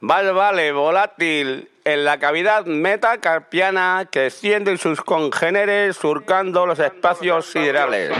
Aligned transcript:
vale 0.00 0.72
volátil 0.72 1.70
en 1.84 2.04
la 2.04 2.18
cavidad 2.18 2.64
metacarpiana 2.66 4.08
que 4.10 4.26
extiende 4.26 4.76
sus 4.78 5.00
congéneres 5.00 5.96
surcando 5.96 6.66
los 6.66 6.78
espacios 6.78 7.46
siderales. 7.46 8.10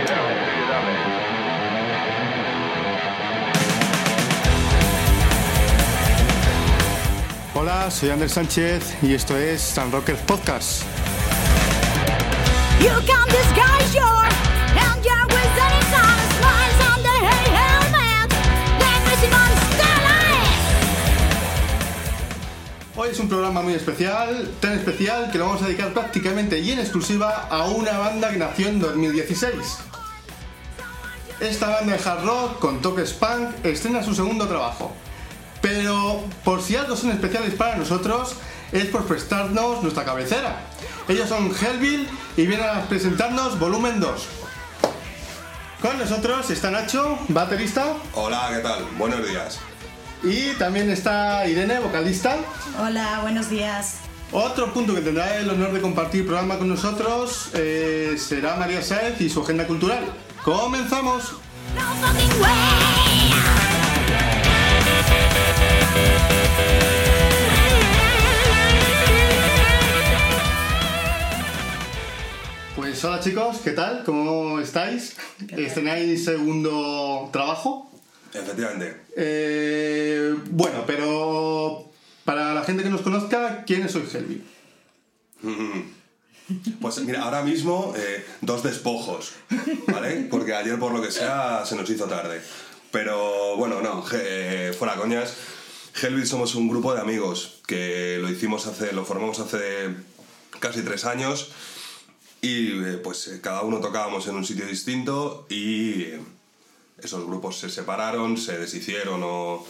Hola, 7.55 7.91
soy 7.91 8.11
Ander 8.11 8.29
Sánchez 8.29 9.03
y 9.03 9.15
esto 9.15 9.37
es 9.37 9.61
San 9.61 9.91
Rockers 9.91 10.21
Podcast. 10.21 10.85
You 12.81 12.91
es 23.17 23.21
un 23.21 23.29
programa 23.31 23.63
muy 23.63 23.73
especial, 23.73 24.47
tan 24.61 24.73
especial 24.73 25.31
que 25.31 25.39
lo 25.39 25.47
vamos 25.47 25.63
a 25.63 25.67
dedicar 25.69 25.95
prácticamente 25.95 26.59
y 26.59 26.73
en 26.73 26.81
exclusiva 26.81 27.49
a 27.49 27.65
una 27.65 27.97
banda 27.97 28.29
que 28.31 28.37
nació 28.37 28.69
en 28.69 28.79
2016. 28.79 29.55
Esta 31.41 31.69
banda 31.69 31.97
de 31.97 32.05
hard 32.05 32.27
rock 32.27 32.59
con 32.59 32.83
toques 32.83 33.15
punk 33.15 33.65
estrena 33.65 34.03
su 34.03 34.15
segundo 34.15 34.47
trabajo. 34.47 34.93
Pero 35.63 36.25
por 36.45 36.61
si 36.61 36.77
algo 36.77 36.95
son 36.95 37.11
especiales 37.11 37.55
para 37.55 37.77
nosotros, 37.77 38.35
es 38.71 38.85
por 38.85 39.07
prestarnos 39.07 39.83
nuestra 39.83 40.05
cabecera. 40.05 40.67
Ellos 41.09 41.27
son 41.27 41.51
Hellville 41.59 42.07
y 42.37 42.47
vienen 42.47 42.69
a 42.69 42.83
presentarnos 42.83 43.59
volumen 43.59 43.99
2. 43.99 44.27
Con 45.81 45.99
nosotros 45.99 46.51
está 46.51 46.71
Nacho, 46.71 47.19
baterista, 47.29 47.95
Hola, 48.13 48.51
¿qué 48.53 48.59
tal? 48.59 48.85
Buenos 48.99 49.27
días. 49.27 49.59
Y 50.27 50.55
también 50.59 50.91
está 50.91 51.47
Irene, 51.47 51.79
vocalista. 51.79 52.37
Hola, 52.81 53.21
buenos 53.23 53.49
días. 53.49 53.99
Otro 54.33 54.73
punto 54.73 54.95
que 54.95 55.01
tendrá 55.01 55.39
el 55.39 55.49
honor 55.49 55.73
de 55.73 55.81
compartir 55.81 56.27
programa 56.27 56.59
con 56.59 56.69
nosotros 56.69 57.51
eh, 57.55 58.17
será 58.19 58.57
María 58.57 58.83
Sáez 58.83 59.21
y 59.21 59.31
su 59.31 59.43
agenda 59.43 59.67
cultural. 59.67 60.05
¡Comenzamos! 60.43 61.35
No. 61.75 61.83
Pues 72.75 73.05
hola 73.05 73.21
chicos, 73.21 73.59
¿qué 73.63 73.73
tal? 73.73 74.05
¿Cómo 74.05 74.59
estáis? 74.59 75.17
¿Estrenáis 75.57 76.25
segundo 76.25 77.29
trabajo? 77.33 77.96
Efectivamente. 78.43 79.03
Eh, 79.17 80.35
bueno, 80.51 80.85
pero 80.87 81.91
para 82.25 82.55
la 82.55 82.65
gente 82.65 82.83
que 82.83 82.91
nos 82.91 83.03
conozca, 83.03 83.65
¿quiénes 83.65 83.93
sois 83.93 84.15
Helvi? 84.15 84.43
Pues 86.81 87.01
mira, 87.01 87.23
ahora 87.23 87.43
mismo 87.43 87.93
eh, 87.97 88.25
dos 88.41 88.63
despojos, 88.63 89.33
¿vale? 89.89 90.29
Porque 90.31 90.55
ayer 90.55 90.79
por 90.79 90.93
lo 90.93 91.03
que 91.03 91.11
sea 91.11 91.67
se 91.67 91.75
nos 91.75 91.91
hizo 91.91 92.05
tarde. 92.05 92.41
Pero 92.93 93.57
bueno, 93.57 93.83
no, 93.83 94.05
eh, 94.13 94.73
fuera 94.79 94.95
coñas. 94.95 95.35
Hellville 96.01 96.27
somos 96.27 96.55
un 96.55 96.69
grupo 96.69 96.95
de 96.95 97.01
amigos 97.01 97.63
que 97.67 98.19
lo 98.21 98.31
hicimos 98.31 98.67
hace, 98.69 98.93
lo 98.93 99.05
formamos 99.05 99.41
hace 99.41 99.89
casi 100.61 100.83
tres 100.83 101.05
años 101.05 101.51
y 102.41 102.85
eh, 102.85 103.01
pues 103.03 103.41
cada 103.43 103.63
uno 103.63 103.81
tocábamos 103.81 104.27
en 104.29 104.37
un 104.37 104.45
sitio 104.45 104.67
distinto 104.67 105.47
y 105.51 106.05
esos 107.03 107.27
grupos 107.27 107.59
se 107.59 107.71
separaron, 107.71 108.37
se 108.37 108.59
deshicieron 108.59 109.21
o 109.23 109.67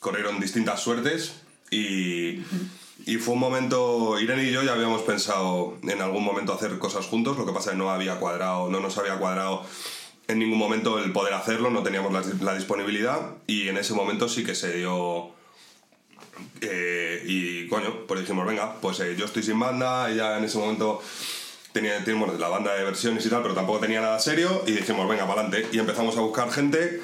corrieron 0.00 0.40
distintas 0.40 0.80
suertes 0.80 1.34
y, 1.70 2.40
y 3.06 3.16
fue 3.18 3.34
un 3.34 3.40
momento, 3.40 4.18
Irene 4.20 4.44
y 4.44 4.52
yo 4.52 4.62
ya 4.62 4.72
habíamos 4.72 5.02
pensado 5.02 5.76
en 5.82 6.00
algún 6.00 6.22
momento 6.22 6.52
hacer 6.52 6.78
cosas 6.78 7.06
juntos, 7.06 7.36
lo 7.38 7.46
que 7.46 7.52
pasa 7.52 7.70
es 7.70 7.72
que 7.72 7.78
no 7.78 7.90
había 7.90 8.18
cuadrado, 8.20 8.70
no 8.70 8.80
nos 8.80 8.98
había 8.98 9.16
cuadrado 9.18 9.64
en 10.28 10.38
ningún 10.38 10.58
momento 10.58 10.98
el 10.98 11.12
poder 11.12 11.34
hacerlo, 11.34 11.70
no 11.70 11.82
teníamos 11.82 12.12
la, 12.12 12.22
la 12.40 12.54
disponibilidad 12.54 13.20
y 13.46 13.68
en 13.68 13.76
ese 13.78 13.94
momento 13.94 14.28
sí 14.28 14.44
que 14.44 14.54
se 14.54 14.72
dio... 14.76 15.30
eh, 16.60 17.22
y 17.26 17.68
coño, 17.68 18.06
pues 18.06 18.20
dijimos, 18.20 18.46
venga, 18.46 18.80
pues 18.80 19.00
eh, 19.00 19.16
yo 19.18 19.24
estoy 19.26 19.42
sin 19.42 19.58
banda, 19.58 20.10
ella 20.10 20.38
en 20.38 20.44
ese 20.44 20.58
momento 20.58 21.02
tenía, 21.74 22.02
teníamos 22.02 22.38
la 22.38 22.48
banda 22.48 22.72
de 22.74 22.84
versiones 22.84 23.26
y 23.26 23.28
tal, 23.28 23.42
pero 23.42 23.52
tampoco 23.54 23.80
tenía 23.80 24.00
nada 24.00 24.18
serio 24.18 24.62
y 24.66 24.72
dijimos, 24.72 25.06
venga, 25.08 25.26
para 25.26 25.42
adelante. 25.42 25.68
Y 25.72 25.78
empezamos 25.80 26.16
a 26.16 26.20
buscar 26.20 26.50
gente 26.50 27.02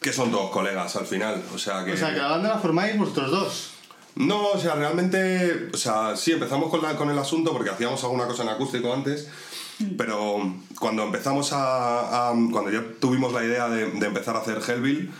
que 0.00 0.12
son 0.12 0.30
todos 0.30 0.50
colegas 0.50 0.94
al 0.96 1.06
final, 1.06 1.42
o 1.52 1.58
sea 1.58 1.84
que... 1.84 1.94
O 1.94 1.96
sea, 1.96 2.12
que 2.12 2.20
la 2.20 2.28
banda 2.28 2.50
la 2.50 2.58
formáis 2.58 2.96
vosotros 2.98 3.30
dos. 3.30 3.70
No, 4.16 4.48
o 4.50 4.58
sea, 4.60 4.74
realmente, 4.74 5.70
o 5.72 5.76
sea, 5.76 6.14
sí, 6.14 6.30
empezamos 6.32 6.70
con, 6.70 6.82
la- 6.82 6.94
con 6.94 7.10
el 7.10 7.18
asunto 7.18 7.52
porque 7.52 7.70
hacíamos 7.70 8.04
alguna 8.04 8.26
cosa 8.26 8.42
en 8.44 8.50
acústico 8.50 8.92
antes, 8.94 9.28
pero 9.98 10.54
cuando 10.78 11.02
empezamos 11.02 11.52
a, 11.52 12.28
a- 12.28 12.34
cuando 12.52 12.70
ya 12.70 12.84
tuvimos 13.00 13.32
la 13.32 13.42
idea 13.44 13.68
de, 13.68 13.90
de 13.90 14.06
empezar 14.06 14.36
a 14.36 14.40
hacer 14.40 14.58
Hellville, 14.64 15.10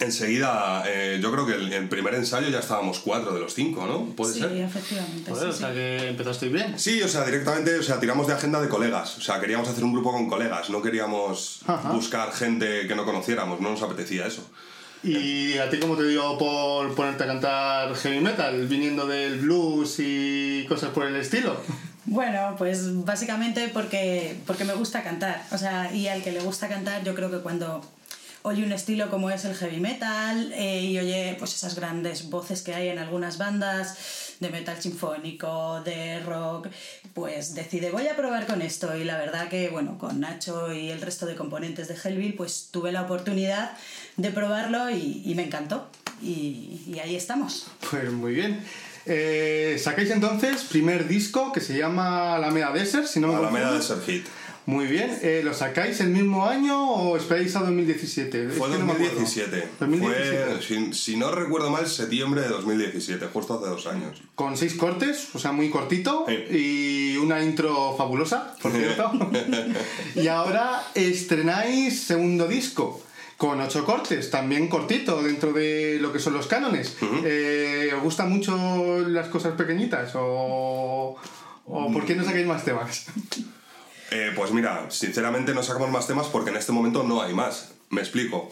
enseguida, 0.00 0.84
eh, 0.86 1.18
yo 1.20 1.32
creo 1.32 1.46
que 1.46 1.54
el, 1.54 1.72
el 1.72 1.88
primer 1.88 2.14
ensayo 2.14 2.48
ya 2.48 2.60
estábamos 2.60 3.00
cuatro 3.00 3.32
de 3.34 3.40
los 3.40 3.54
cinco, 3.54 3.86
¿no? 3.86 4.14
¿Puede 4.14 4.34
sí, 4.34 4.40
ser? 4.40 4.52
efectivamente. 4.52 5.30
Joder, 5.30 5.44
sí, 5.44 5.50
o 5.50 5.52
sea 5.52 5.68
sí. 5.68 5.74
que 5.74 6.08
empezasteis 6.08 6.52
bien. 6.52 6.78
Sí, 6.78 7.02
o 7.02 7.08
sea, 7.08 7.24
directamente, 7.24 7.78
o 7.78 7.82
sea, 7.82 7.98
tiramos 8.00 8.26
de 8.26 8.34
agenda 8.34 8.60
de 8.60 8.68
colegas. 8.68 9.18
O 9.18 9.20
sea, 9.20 9.40
queríamos 9.40 9.68
hacer 9.68 9.84
un 9.84 9.92
grupo 9.92 10.12
con 10.12 10.28
colegas, 10.28 10.70
no 10.70 10.82
queríamos 10.82 11.60
Ajá. 11.66 11.90
buscar 11.90 12.32
gente 12.32 12.86
que 12.86 12.94
no 12.94 13.04
conociéramos, 13.04 13.60
no 13.60 13.70
nos 13.70 13.82
apetecía 13.82 14.26
eso. 14.26 14.48
¿Y 15.02 15.56
a 15.58 15.70
ti 15.70 15.78
cómo 15.78 15.96
te 15.96 16.08
dio 16.08 16.36
por 16.38 16.94
ponerte 16.94 17.22
a 17.22 17.26
cantar 17.28 17.94
heavy 17.94 18.20
metal, 18.20 18.66
viniendo 18.66 19.06
del 19.06 19.38
blues 19.38 19.96
y 19.98 20.66
cosas 20.68 20.90
por 20.90 21.06
el 21.06 21.14
estilo? 21.16 21.56
Bueno, 22.04 22.54
pues 22.58 23.04
básicamente 23.04 23.68
porque, 23.72 24.36
porque 24.46 24.64
me 24.64 24.74
gusta 24.74 25.04
cantar. 25.04 25.44
O 25.52 25.58
sea, 25.58 25.94
y 25.94 26.08
al 26.08 26.22
que 26.22 26.32
le 26.32 26.40
gusta 26.40 26.68
cantar, 26.68 27.04
yo 27.04 27.14
creo 27.14 27.30
que 27.30 27.38
cuando 27.38 27.84
oye 28.48 28.64
un 28.64 28.72
estilo 28.72 29.10
como 29.10 29.30
es 29.30 29.44
el 29.44 29.54
heavy 29.54 29.80
metal 29.80 30.52
eh, 30.54 30.82
y 30.82 30.98
oye 30.98 31.36
pues 31.38 31.54
esas 31.54 31.74
grandes 31.74 32.30
voces 32.30 32.62
que 32.62 32.74
hay 32.74 32.88
en 32.88 32.98
algunas 32.98 33.38
bandas 33.38 33.96
de 34.40 34.50
metal 34.50 34.80
sinfónico, 34.80 35.82
de 35.82 36.20
rock, 36.20 36.68
pues 37.12 37.54
decide 37.54 37.90
voy 37.90 38.06
a 38.08 38.16
probar 38.16 38.46
con 38.46 38.62
esto 38.62 38.96
y 38.96 39.04
la 39.04 39.18
verdad 39.18 39.48
que 39.48 39.68
bueno, 39.68 39.98
con 39.98 40.20
Nacho 40.20 40.72
y 40.72 40.90
el 40.90 41.00
resto 41.00 41.26
de 41.26 41.34
componentes 41.34 41.88
de 41.88 41.96
Hellville 42.02 42.36
pues 42.36 42.68
tuve 42.70 42.92
la 42.92 43.02
oportunidad 43.02 43.72
de 44.16 44.30
probarlo 44.30 44.90
y, 44.90 45.22
y 45.24 45.34
me 45.34 45.44
encantó 45.44 45.88
y, 46.22 46.82
y 46.86 46.98
ahí 47.00 47.16
estamos. 47.16 47.66
Pues 47.90 48.10
muy 48.12 48.32
bien. 48.32 48.62
Eh, 49.10 49.80
sacáis 49.82 50.10
entonces 50.10 50.64
primer 50.64 51.08
disco 51.08 51.50
que 51.52 51.60
se 51.60 51.78
llama 51.78 52.34
Alameda 52.34 52.72
Desert, 52.72 53.06
si 53.06 53.20
no 53.20 53.28
me 53.28 53.36
Alameda 53.36 53.80
hit. 54.06 54.26
Muy 54.68 54.84
bien. 54.86 55.18
Eh, 55.22 55.40
¿Lo 55.42 55.54
sacáis 55.54 55.98
el 56.00 56.10
mismo 56.10 56.44
año 56.46 56.92
o 56.92 57.16
esperáis 57.16 57.56
a 57.56 57.60
2017? 57.60 58.48
Es 58.48 58.54
Fue 58.54 58.70
que 58.70 58.76
no 58.76 58.84
me 58.84 58.92
acuerdo. 58.92 59.14
2017. 59.14 59.68
2017. 59.80 60.44
Fue, 60.44 60.62
si, 60.62 60.92
si 60.92 61.16
no 61.16 61.30
recuerdo 61.30 61.70
mal, 61.70 61.86
septiembre 61.86 62.42
de 62.42 62.48
2017, 62.48 63.28
justo 63.32 63.54
hace 63.58 63.66
dos 63.70 63.86
años. 63.86 64.20
Con 64.34 64.58
seis 64.58 64.74
cortes, 64.74 65.28
o 65.34 65.38
sea, 65.38 65.52
muy 65.52 65.70
cortito, 65.70 66.26
Sí. 66.28 67.14
y 67.14 67.16
una 67.16 67.42
intro 67.42 67.94
fabulosa, 67.96 68.54
por 68.60 68.72
cierto. 68.72 69.10
y 70.14 70.28
ahora 70.28 70.82
estrenáis 70.94 72.02
segundo 72.02 72.46
disco, 72.46 73.00
con 73.38 73.62
ocho 73.62 73.86
cortes, 73.86 74.30
también 74.30 74.68
cortito 74.68 75.22
dentro 75.22 75.54
de 75.54 75.96
lo 75.98 76.12
que 76.12 76.18
son 76.18 76.34
los 76.34 76.46
cánones. 76.46 76.94
Eh, 77.24 77.90
¿Os 77.96 78.02
gustan 78.02 78.30
mucho 78.30 78.98
las 79.08 79.28
cosas 79.28 79.54
pequeñitas 79.54 80.10
o, 80.14 81.16
o 81.64 81.90
por 81.90 82.04
qué 82.04 82.14
no 82.14 82.22
sacáis 82.22 82.46
más 82.46 82.66
temas? 82.66 83.06
Eh, 84.10 84.32
pues 84.34 84.52
mira, 84.52 84.86
sinceramente 84.90 85.54
no 85.54 85.62
sacamos 85.62 85.90
más 85.90 86.06
temas 86.06 86.26
porque 86.28 86.50
en 86.50 86.56
este 86.56 86.72
momento 86.72 87.02
no 87.02 87.22
hay 87.22 87.34
más. 87.34 87.72
Me 87.90 88.00
explico. 88.00 88.50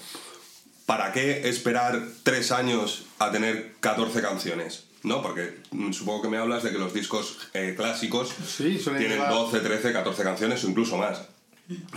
¿Para 0.85 1.13
qué 1.13 1.49
esperar 1.49 2.01
tres 2.23 2.53
años 2.53 3.07
a 3.19 3.31
tener 3.33 3.75
14 3.81 4.21
canciones? 4.23 4.85
¿No? 5.03 5.23
Porque 5.23 5.59
mm, 5.71 5.93
supongo 5.93 6.23
que 6.23 6.29
me 6.29 6.39
hablas 6.39 6.63
de 6.63 6.71
que 6.73 6.79
los 6.79 6.93
discos 6.93 7.39
eh, 7.55 7.75
clásicos 7.77 8.31
Sí, 8.47 8.81
tienen 8.85 9.19
llevar- 9.19 9.31
12, 9.33 9.61
13, 9.61 9.93
14 9.93 10.23
canciones 10.23 10.63
o 10.65 10.69
incluso 10.69 10.97
más. 10.97 11.23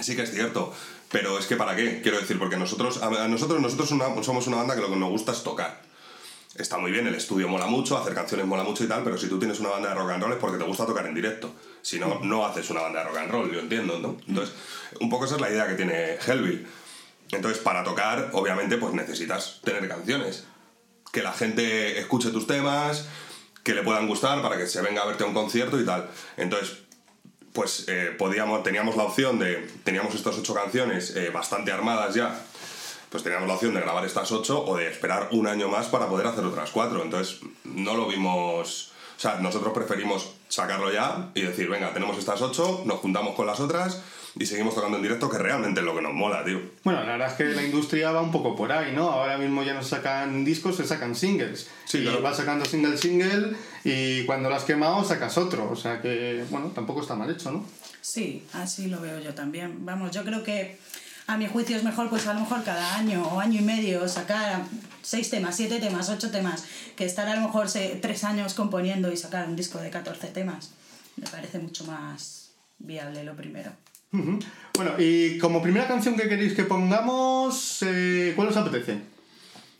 Sí 0.01 0.15
que 0.15 0.23
es 0.23 0.31
cierto, 0.31 0.73
pero 1.11 1.37
es 1.37 1.45
que 1.45 1.55
¿para 1.55 1.75
qué? 1.75 2.01
Quiero 2.01 2.19
decir, 2.19 2.39
porque 2.39 2.57
nosotros, 2.57 3.01
a 3.03 3.07
a 3.07 3.27
nosotros, 3.27 3.61
nosotros 3.61 3.91
una- 3.91 4.23
somos 4.23 4.47
una 4.47 4.57
banda 4.57 4.73
que 4.75 4.81
lo 4.81 4.89
que 4.89 4.95
nos 4.95 5.09
gusta 5.09 5.31
es 5.31 5.43
tocar. 5.43 5.81
Está 6.55 6.77
muy 6.79 6.91
bien, 6.91 7.05
el 7.07 7.13
estudio 7.15 7.47
mola 7.47 7.67
mucho, 7.67 7.95
hacer 7.97 8.13
canciones 8.15 8.47
mola 8.47 8.63
mucho 8.63 8.83
y 8.83 8.87
tal, 8.87 9.03
pero 9.03 9.17
si 9.17 9.27
tú 9.27 9.37
tienes 9.37 9.59
una 9.59 9.69
banda 9.69 9.89
de 9.89 9.95
rock 9.95 10.11
and 10.11 10.23
roll 10.23 10.33
es 10.33 10.39
porque 10.39 10.57
te 10.57 10.63
gusta 10.63 10.85
tocar 10.87 11.05
en 11.05 11.13
directo. 11.13 11.53
Si 11.81 11.99
no, 11.99 12.19
no 12.23 12.45
haces 12.45 12.69
una 12.69 12.81
banda 12.81 12.99
de 12.99 13.05
rock 13.05 13.17
and 13.17 13.31
roll, 13.31 13.51
yo 13.51 13.59
entiendo, 13.59 13.99
¿no? 13.99 14.17
Entonces, 14.27 14.55
un 14.99 15.09
poco 15.09 15.25
esa 15.25 15.35
es 15.35 15.41
la 15.41 15.49
idea 15.49 15.67
que 15.67 15.75
tiene 15.75 16.17
Hellville. 16.25 16.65
Entonces, 17.31 17.61
para 17.61 17.83
tocar, 17.83 18.29
obviamente, 18.33 18.77
pues 18.77 18.93
necesitas 18.93 19.61
tener 19.63 19.87
canciones. 19.87 20.45
Que 21.11 21.23
la 21.23 21.33
gente 21.33 21.99
escuche 21.99 22.31
tus 22.31 22.47
temas, 22.47 23.07
que 23.63 23.73
le 23.73 23.83
puedan 23.83 24.07
gustar 24.07 24.41
para 24.41 24.57
que 24.57 24.67
se 24.67 24.81
venga 24.81 25.03
a 25.03 25.05
verte 25.05 25.23
a 25.23 25.27
un 25.27 25.33
concierto 25.33 25.79
y 25.79 25.85
tal. 25.85 26.09
Entonces, 26.37 26.79
pues 27.53 27.85
eh, 27.87 28.15
podíamos, 28.17 28.63
teníamos 28.63 28.95
la 28.95 29.03
opción 29.03 29.39
de, 29.39 29.67
teníamos 29.83 30.15
estas 30.15 30.37
ocho 30.37 30.53
canciones 30.53 31.15
eh, 31.15 31.29
bastante 31.29 31.71
armadas 31.71 32.15
ya, 32.15 32.39
pues 33.09 33.23
teníamos 33.23 33.47
la 33.47 33.55
opción 33.55 33.73
de 33.73 33.81
grabar 33.81 34.05
estas 34.05 34.31
ocho 34.31 34.63
o 34.63 34.77
de 34.77 34.87
esperar 34.87 35.29
un 35.31 35.47
año 35.47 35.67
más 35.67 35.87
para 35.87 36.07
poder 36.07 36.27
hacer 36.27 36.43
otras 36.45 36.69
cuatro. 36.69 37.03
Entonces, 37.03 37.39
no 37.63 37.95
lo 37.95 38.07
vimos. 38.07 38.91
O 39.19 39.21
sea, 39.21 39.35
nosotros 39.41 39.73
preferimos 39.73 40.31
sacarlo 40.47 40.93
ya 40.93 41.31
y 41.35 41.41
decir, 41.41 41.67
venga, 41.67 41.93
tenemos 41.93 42.17
estas 42.17 42.41
ocho, 42.41 42.83
nos 42.85 42.99
juntamos 42.99 43.35
con 43.35 43.45
las 43.45 43.59
otras 43.59 44.01
y 44.39 44.45
seguimos 44.45 44.73
tocando 44.73 44.95
en 44.95 45.03
directo, 45.03 45.29
que 45.29 45.37
realmente 45.37 45.81
es 45.81 45.85
lo 45.85 45.93
que 45.93 46.01
nos 46.01 46.13
mola, 46.13 46.45
tío. 46.45 46.61
Bueno, 46.85 47.03
la 47.03 47.17
verdad 47.17 47.27
es 47.27 47.33
que 47.33 47.43
la 47.43 47.61
industria 47.61 48.11
va 48.11 48.21
un 48.21 48.31
poco 48.31 48.55
por 48.55 48.71
ahí, 48.71 48.93
¿no? 48.95 49.09
Ahora 49.09 49.37
mismo 49.37 49.61
ya 49.63 49.73
no 49.73 49.83
se 49.83 49.89
sacan 49.89 50.45
discos, 50.45 50.77
se 50.77 50.87
sacan 50.87 51.15
singles. 51.15 51.69
Sí, 51.83 51.97
y 51.97 52.03
claro. 52.03 52.21
vas 52.21 52.37
sacando 52.37 52.63
single, 52.63 52.97
single, 52.97 53.57
y 53.83 54.23
cuando 54.23 54.47
lo 54.47 54.55
has 54.55 54.63
quemado 54.63 55.03
sacas 55.03 55.37
otro. 55.37 55.69
O 55.69 55.75
sea 55.75 56.01
que, 56.01 56.45
bueno, 56.49 56.71
tampoco 56.73 57.01
está 57.01 57.15
mal 57.15 57.29
hecho, 57.29 57.51
¿no? 57.51 57.65
Sí, 57.99 58.45
así 58.53 58.87
lo 58.87 59.01
veo 59.01 59.19
yo 59.19 59.35
también. 59.35 59.85
Vamos, 59.85 60.11
yo 60.11 60.23
creo 60.23 60.45
que 60.45 60.77
a 61.31 61.37
mi 61.37 61.47
juicio 61.47 61.77
es 61.77 61.83
mejor, 61.83 62.09
pues 62.09 62.25
a 62.27 62.33
lo 62.33 62.39
mejor 62.41 62.63
cada 62.63 62.95
año 62.95 63.21
o 63.23 63.39
año 63.39 63.59
y 63.59 63.63
medio 63.63 64.07
sacar 64.07 64.61
seis 65.01 65.29
temas, 65.29 65.55
siete 65.55 65.79
temas, 65.79 66.09
ocho 66.09 66.31
temas, 66.31 66.63
que 66.95 67.05
estar 67.05 67.27
a 67.27 67.35
lo 67.35 67.41
mejor 67.41 67.69
se- 67.69 67.97
tres 68.01 68.23
años 68.23 68.53
componiendo 68.53 69.11
y 69.11 69.17
sacar 69.17 69.47
un 69.47 69.55
disco 69.55 69.77
de 69.79 69.89
14 69.89 70.27
temas. 70.27 70.71
Me 71.17 71.27
parece 71.27 71.59
mucho 71.59 71.83
más 71.85 72.51
viable 72.79 73.23
lo 73.23 73.35
primero. 73.35 73.71
Bueno, 74.11 74.91
y 74.97 75.37
como 75.37 75.61
primera 75.61 75.87
canción 75.87 76.15
que 76.15 76.27
queréis 76.27 76.53
que 76.53 76.63
pongamos, 76.63 77.83
eh, 77.83 78.33
¿cuál 78.35 78.47
os 78.47 78.57
apetece? 78.57 78.97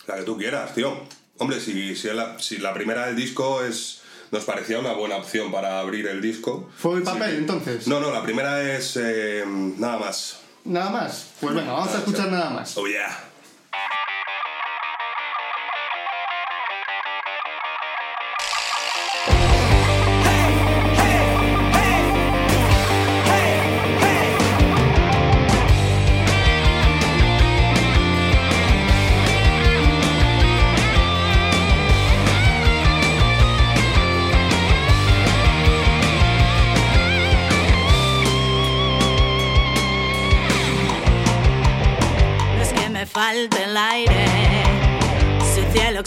La 0.08 0.18
que 0.18 0.24
tú 0.24 0.38
quieras, 0.38 0.74
tío. 0.76 0.94
Hombre, 1.40 1.60
si, 1.60 1.96
si, 1.96 2.10
la, 2.10 2.38
si 2.40 2.58
la 2.58 2.74
primera 2.74 3.08
del 3.08 3.16
disco 3.16 3.64
es. 3.64 4.02
Nos 4.32 4.44
parecía 4.46 4.78
una 4.78 4.94
buena 4.94 5.16
opción 5.16 5.52
para 5.52 5.80
abrir 5.80 6.06
el 6.06 6.22
disco. 6.22 6.70
¿Fuego 6.78 7.00
y 7.00 7.02
Sí. 7.02 7.06
papel, 7.06 7.36
entonces? 7.38 7.88
No, 7.88 8.00
no, 8.00 8.12
la 8.12 8.22
primera 8.22 8.62
es. 8.76 8.96
eh, 9.02 9.44
nada 9.48 9.98
más. 9.98 10.42
¿Nada 10.70 10.92
más? 10.92 11.26
Pues 11.40 11.56
venga, 11.56 11.74
vamos 11.74 11.96
a 11.96 11.98
escuchar 11.98 12.32
nada 12.32 12.52
más. 12.52 12.78
Oh, 12.78 12.86
yeah. 12.86 13.29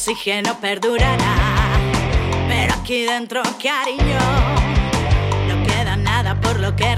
Oxígeno 0.02 0.58
perdurará. 0.60 1.36
Pero 2.48 2.74
aquí 2.74 3.04
dentro, 3.04 3.40
cariño, 3.62 4.18
no 5.46 5.64
queda 5.64 5.96
nada 5.96 6.34
por 6.40 6.58
lo 6.58 6.74
que 6.74 6.96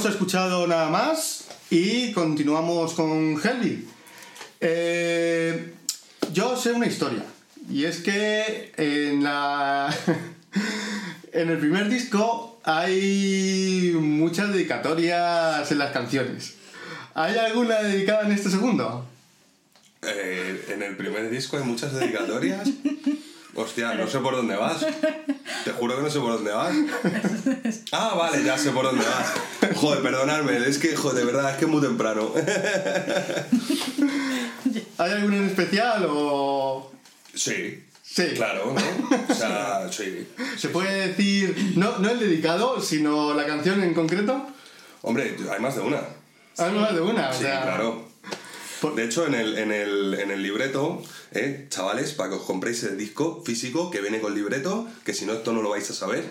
Hemos 0.00 0.12
escuchado 0.12 0.66
nada 0.66 0.88
más 0.88 1.44
y 1.68 2.12
continuamos 2.12 2.94
con 2.94 3.38
Helvi. 3.38 3.86
Eh, 4.58 5.74
yo 6.32 6.56
sé 6.56 6.72
una 6.72 6.86
historia 6.86 7.22
y 7.68 7.84
es 7.84 7.98
que 7.98 8.72
en 8.78 9.22
la 9.22 9.94
en 11.34 11.50
el 11.50 11.58
primer 11.58 11.90
disco 11.90 12.58
hay 12.64 13.94
muchas 14.00 14.54
dedicatorias 14.54 15.70
en 15.70 15.76
las 15.76 15.92
canciones. 15.92 16.54
¿Hay 17.12 17.36
alguna 17.36 17.82
dedicada 17.82 18.22
en 18.22 18.32
este 18.32 18.48
segundo? 18.48 19.04
Eh, 20.00 20.64
en 20.70 20.82
el 20.82 20.96
primer 20.96 21.28
disco 21.28 21.58
hay 21.58 21.64
muchas 21.64 21.92
dedicatorias. 21.92 22.66
Hostia, 23.60 23.94
no 23.94 24.06
sé 24.08 24.18
por 24.20 24.36
dónde 24.36 24.56
vas. 24.56 24.86
Te 25.64 25.72
juro 25.72 25.96
que 25.96 26.02
no 26.02 26.10
sé 26.10 26.20
por 26.20 26.32
dónde 26.34 26.52
vas. 26.52 26.72
Ah, 27.92 28.14
vale, 28.16 28.42
ya 28.44 28.56
sé 28.56 28.70
por 28.70 28.84
dónde 28.84 29.04
vas. 29.04 29.74
Joder, 29.76 30.02
perdonadme, 30.02 30.56
es 30.66 30.78
que, 30.78 30.94
joder, 30.96 31.18
de 31.18 31.24
verdad, 31.32 31.50
es 31.50 31.56
que 31.56 31.64
es 31.64 31.70
muy 31.70 31.80
temprano. 31.80 32.32
¿Hay 34.98 35.10
alguno 35.12 35.36
en 35.36 35.46
especial 35.46 36.06
o...? 36.08 36.92
Sí. 37.34 37.82
Sí. 38.02 38.24
Claro, 38.34 38.74
¿no? 38.74 39.16
O 39.28 39.34
sea, 39.34 39.88
sí. 39.92 40.28
¿Se 40.56 40.68
puede 40.68 41.08
decir, 41.08 41.74
no, 41.76 41.98
no 41.98 42.10
el 42.10 42.18
dedicado, 42.20 42.80
sino 42.80 43.34
la 43.34 43.46
canción 43.46 43.82
en 43.82 43.94
concreto? 43.94 44.46
Hombre, 45.02 45.36
hay 45.52 45.60
más 45.60 45.74
de 45.76 45.82
una. 45.82 46.00
Hay 46.58 46.72
más 46.72 46.94
de 46.94 47.00
una, 47.00 47.30
o 47.30 47.32
Sí, 47.32 47.42
sea... 47.42 47.62
claro. 47.62 48.08
De 48.96 49.04
hecho, 49.04 49.26
en 49.26 49.34
el, 49.34 49.58
en 49.58 49.72
el, 49.72 50.14
en 50.14 50.30
el 50.30 50.42
libreto, 50.42 51.02
eh, 51.32 51.66
chavales, 51.68 52.12
para 52.12 52.30
que 52.30 52.36
os 52.36 52.42
compréis 52.42 52.82
el 52.84 52.96
disco 52.96 53.42
físico 53.44 53.90
que 53.90 54.00
viene 54.00 54.20
con 54.20 54.34
libreto, 54.34 54.88
que 55.04 55.12
si 55.12 55.26
no 55.26 55.34
esto 55.34 55.52
no 55.52 55.60
lo 55.60 55.70
vais 55.70 55.88
a 55.90 55.94
saber, 55.94 56.24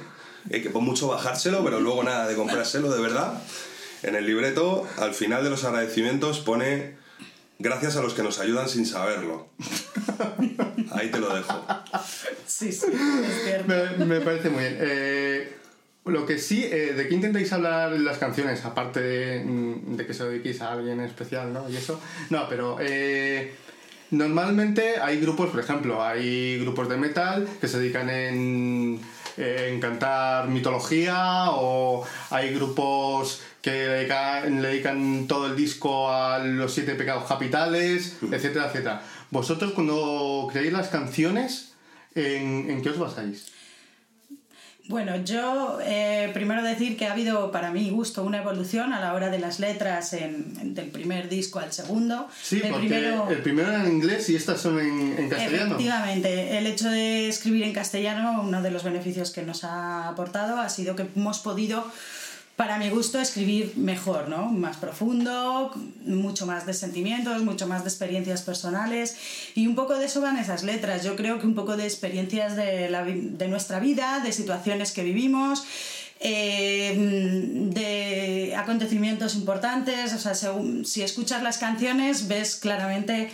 eh, 0.49 0.61
que 0.61 0.69
por 0.69 0.81
mucho 0.81 1.07
bajárselo, 1.07 1.63
pero 1.63 1.79
luego 1.79 2.03
nada 2.03 2.27
de 2.27 2.35
comprárselo 2.35 2.91
de 2.91 3.01
verdad. 3.01 3.41
En 4.01 4.15
el 4.15 4.25
libreto, 4.25 4.87
al 4.97 5.13
final 5.13 5.43
de 5.43 5.49
los 5.49 5.63
agradecimientos 5.63 6.39
pone 6.39 6.97
gracias 7.59 7.97
a 7.97 8.01
los 8.01 8.13
que 8.13 8.23
nos 8.23 8.39
ayudan 8.39 8.67
sin 8.67 8.85
saberlo. 8.85 9.49
Ahí 10.91 11.11
te 11.11 11.19
lo 11.19 11.35
dejo. 11.35 11.65
Sí, 12.47 12.71
sí, 12.71 12.87
es 12.91 13.43
cierto. 13.43 13.73
Me, 13.97 14.05
me 14.05 14.21
parece 14.21 14.49
muy 14.49 14.63
bien. 14.63 14.77
Eh, 14.79 15.58
lo 16.09 16.25
que 16.25 16.37
sí, 16.37 16.63
eh, 16.65 16.93
¿de 16.95 17.07
qué 17.07 17.15
intentáis 17.15 17.51
hablar 17.53 17.93
en 17.93 18.03
las 18.03 18.17
canciones? 18.17 18.65
Aparte 18.65 19.01
de, 19.01 19.43
mm, 19.43 19.95
de 19.95 20.05
que 20.05 20.13
se 20.13 20.23
lo 20.23 20.29
dediquéis 20.29 20.61
a 20.61 20.73
alguien 20.73 20.99
en 20.99 21.05
especial, 21.05 21.53
¿no? 21.53 21.69
Y 21.69 21.77
eso. 21.77 21.99
No, 22.29 22.47
pero 22.49 22.77
eh, 22.79 23.53
normalmente 24.11 24.99
hay 25.01 25.19
grupos, 25.19 25.49
por 25.49 25.59
ejemplo, 25.59 26.03
hay 26.03 26.59
grupos 26.59 26.89
de 26.89 26.97
metal 26.97 27.47
que 27.59 27.67
se 27.67 27.79
dedican 27.79 28.09
en, 28.09 28.99
en 29.37 29.79
cantar 29.79 30.47
mitología 30.47 31.51
o 31.51 32.05
hay 32.29 32.53
grupos 32.53 33.41
que 33.61 33.71
le 33.71 33.87
dedican, 33.87 34.61
le 34.61 34.67
dedican 34.69 35.27
todo 35.27 35.47
el 35.47 35.55
disco 35.55 36.11
a 36.11 36.39
los 36.39 36.73
siete 36.73 36.95
pecados 36.95 37.25
capitales, 37.27 38.17
etcétera, 38.31 38.67
etcétera. 38.67 39.01
Vosotros 39.31 39.73
cuando 39.73 40.47
creáis 40.51 40.73
las 40.73 40.87
canciones, 40.87 41.73
¿en, 42.15 42.69
en 42.69 42.81
qué 42.81 42.89
os 42.89 42.99
basáis? 42.99 43.58
Bueno, 44.89 45.17
yo 45.23 45.77
eh, 45.83 46.31
primero 46.33 46.63
decir 46.63 46.97
que 46.97 47.05
ha 47.05 47.11
habido 47.11 47.51
para 47.51 47.69
mi 47.71 47.91
gusto 47.91 48.23
una 48.23 48.39
evolución 48.39 48.91
a 48.91 48.99
la 48.99 49.13
hora 49.13 49.29
de 49.29 49.37
las 49.37 49.59
letras 49.59 50.13
en, 50.13 50.51
en- 50.59 50.73
del 50.73 50.87
primer 50.87 51.29
disco 51.29 51.59
al 51.59 51.71
segundo. 51.71 52.27
Sí, 52.41 52.59
porque 52.67 52.87
primero- 52.87 53.29
el 53.29 53.37
primero 53.43 53.69
era 53.69 53.85
en 53.85 53.91
inglés 53.91 54.27
y 54.31 54.35
estas 54.35 54.59
son 54.59 54.79
en, 54.79 55.15
en 55.15 55.29
castellano. 55.29 55.75
Efectivamente, 55.75 56.57
el 56.57 56.65
hecho 56.65 56.89
de 56.89 57.29
escribir 57.29 57.65
en 57.65 57.73
castellano, 57.73 58.41
uno 58.41 58.63
de 58.63 58.71
los 58.71 58.83
beneficios 58.83 59.29
que 59.29 59.43
nos 59.43 59.63
ha 59.63 60.09
aportado 60.09 60.57
ha 60.59 60.69
sido 60.69 60.95
que 60.95 61.05
hemos 61.15 61.37
podido, 61.37 61.85
para 62.59 62.77
mi 62.77 62.89
gusto, 62.89 63.21
escribir 63.21 63.77
mejor, 63.77 64.27
¿no? 64.27 64.47
Más 64.47 64.75
profundo, 64.75 65.71
mucho 66.05 66.45
más 66.45 66.65
de 66.65 66.73
sentimientos, 66.73 67.41
mucho 67.41 67.67
más 67.67 67.85
de 67.85 67.89
experiencias 67.89 68.41
personales 68.41 69.15
y 69.55 69.65
un 69.65 69.75
poco 69.75 69.97
de 69.97 70.07
eso 70.07 70.19
van 70.19 70.35
esas 70.35 70.63
letras. 70.63 71.05
Yo 71.05 71.15
creo 71.15 71.39
que 71.39 71.47
un 71.47 71.55
poco 71.55 71.77
de 71.77 71.85
experiencias 71.85 72.57
de, 72.57 73.47
nuestra 73.47 73.79
vida, 73.79 74.19
de 74.19 74.33
situaciones 74.33 74.91
que 74.91 75.03
vivimos. 75.03 75.63
eh, 76.19 76.93
de 77.73 78.53
acontecimientos 78.57 79.35
importantes, 79.35 80.13
o 80.13 80.19
sea, 80.19 80.35
si 80.83 81.01
escuchas 81.01 81.41
las 81.41 81.59
canciones 81.59 82.27
ves 82.27 82.57
claramente 82.57 83.31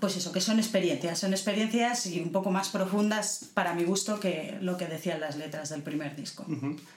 pues 0.00 0.16
eso, 0.16 0.32
que 0.32 0.40
son 0.40 0.58
experiencias, 0.58 1.18
son 1.18 1.32
experiencias 1.32 2.06
y 2.06 2.20
un 2.20 2.32
poco 2.32 2.50
más 2.50 2.68
profundas 2.70 3.50
para 3.54 3.74
mi 3.74 3.84
gusto 3.84 4.18
que 4.18 4.56
lo 4.62 4.76
que 4.76 4.86
decían 4.86 5.20
las 5.20 5.36
letras 5.36 5.68
del 5.70 5.82
primer 5.82 6.16
disco. 6.16 6.46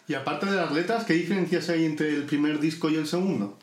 Y 0.07 0.13
aparte 0.13 0.45
de 0.45 0.55
las 0.55 0.71
letras, 0.71 1.03
¿qué 1.05 1.13
diferencias 1.13 1.69
hay 1.69 1.85
entre 1.85 2.09
el 2.09 2.23
primer 2.23 2.59
disco 2.59 2.89
y 2.89 2.95
el 2.95 3.07
segundo? 3.07 3.57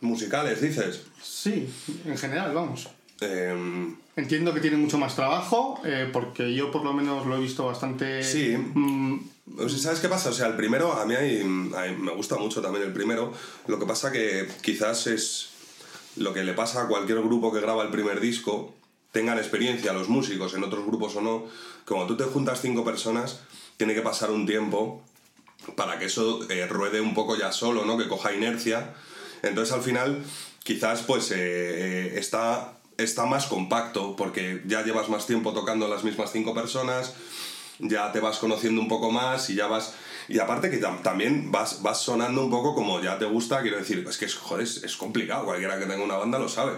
Musicales, 0.00 0.60
dices. 0.60 1.02
Sí, 1.22 1.68
en 2.04 2.16
general, 2.16 2.54
vamos. 2.54 2.88
Em, 3.20 3.96
Entiendo 4.14 4.52
que 4.52 4.60
tiene 4.60 4.76
mucho 4.76 4.98
más 4.98 5.14
trabajo, 5.14 5.80
eh, 5.84 6.08
porque 6.12 6.52
yo 6.52 6.72
por 6.72 6.82
lo 6.84 6.92
menos 6.92 7.24
lo 7.26 7.36
he 7.36 7.40
visto 7.40 7.64
bastante... 7.66 8.22
Sí. 8.24 8.56
mm, 8.56 9.18
sea, 9.68 9.78
¿Sabes 9.78 10.00
qué 10.00 10.08
pasa? 10.08 10.30
O 10.30 10.32
sea, 10.32 10.48
el 10.48 10.54
primero, 10.56 10.92
a 10.92 11.06
mí 11.06 11.14
hay- 11.14 11.38
hay- 11.76 11.96
me 11.96 12.12
gusta 12.12 12.36
mucho 12.36 12.60
también 12.60 12.84
el 12.84 12.92
primero. 12.92 13.32
Lo 13.68 13.78
que 13.78 13.86
pasa 13.86 14.10
que 14.10 14.48
quizás 14.60 15.06
es 15.06 15.50
lo 16.16 16.32
que 16.32 16.44
le 16.44 16.52
pasa 16.54 16.82
a 16.82 16.88
cualquier 16.88 17.22
grupo 17.22 17.52
que 17.52 17.60
graba 17.60 17.82
el 17.82 17.90
primer 17.90 18.20
disco, 18.20 18.74
tengan 19.12 19.38
experiencia 19.38 19.92
los 19.92 20.08
músicos 20.08 20.54
en 20.54 20.64
otros 20.64 20.84
grupos 20.84 21.16
o 21.16 21.20
no, 21.20 21.46
como 21.84 22.06
tú 22.06 22.16
te 22.16 22.24
juntas 22.24 22.60
cinco 22.60 22.84
personas, 22.84 23.40
tiene 23.76 23.94
que 23.94 24.02
pasar 24.02 24.30
un 24.30 24.46
tiempo 24.46 25.02
para 25.76 25.98
que 25.98 26.06
eso 26.06 26.40
eh, 26.50 26.66
ruede 26.66 27.00
un 27.00 27.14
poco 27.14 27.36
ya 27.36 27.52
solo, 27.52 27.84
¿no? 27.84 27.96
Que 27.96 28.08
coja 28.08 28.32
inercia. 28.32 28.94
Entonces 29.42 29.74
al 29.74 29.82
final 29.82 30.22
quizás 30.62 31.02
pues 31.02 31.30
eh, 31.30 31.36
eh, 31.36 32.18
está, 32.18 32.78
está 32.96 33.26
más 33.26 33.46
compacto 33.46 34.16
porque 34.16 34.62
ya 34.66 34.82
llevas 34.82 35.08
más 35.08 35.26
tiempo 35.26 35.52
tocando 35.52 35.88
las 35.88 36.04
mismas 36.04 36.32
cinco 36.32 36.54
personas, 36.54 37.14
ya 37.78 38.12
te 38.12 38.20
vas 38.20 38.38
conociendo 38.38 38.80
un 38.80 38.88
poco 38.88 39.10
más 39.10 39.50
y 39.50 39.54
ya 39.54 39.66
vas... 39.66 39.94
Y 40.28 40.38
aparte 40.38 40.68
que 40.70 40.80
tam- 40.80 41.02
también 41.02 41.50
vas, 41.50 41.82
vas 41.82 42.02
sonando 42.02 42.44
un 42.44 42.50
poco 42.50 42.74
como 42.74 43.00
ya 43.00 43.18
te 43.18 43.24
gusta, 43.24 43.62
quiero 43.62 43.78
decir, 43.78 44.04
es 44.08 44.18
que 44.18 44.26
es, 44.26 44.34
joder, 44.34 44.64
es, 44.64 44.84
es 44.84 44.96
complicado, 44.96 45.44
cualquiera 45.46 45.78
que 45.78 45.86
tenga 45.86 46.04
una 46.04 46.16
banda 46.16 46.38
lo 46.38 46.48
sabe. 46.48 46.72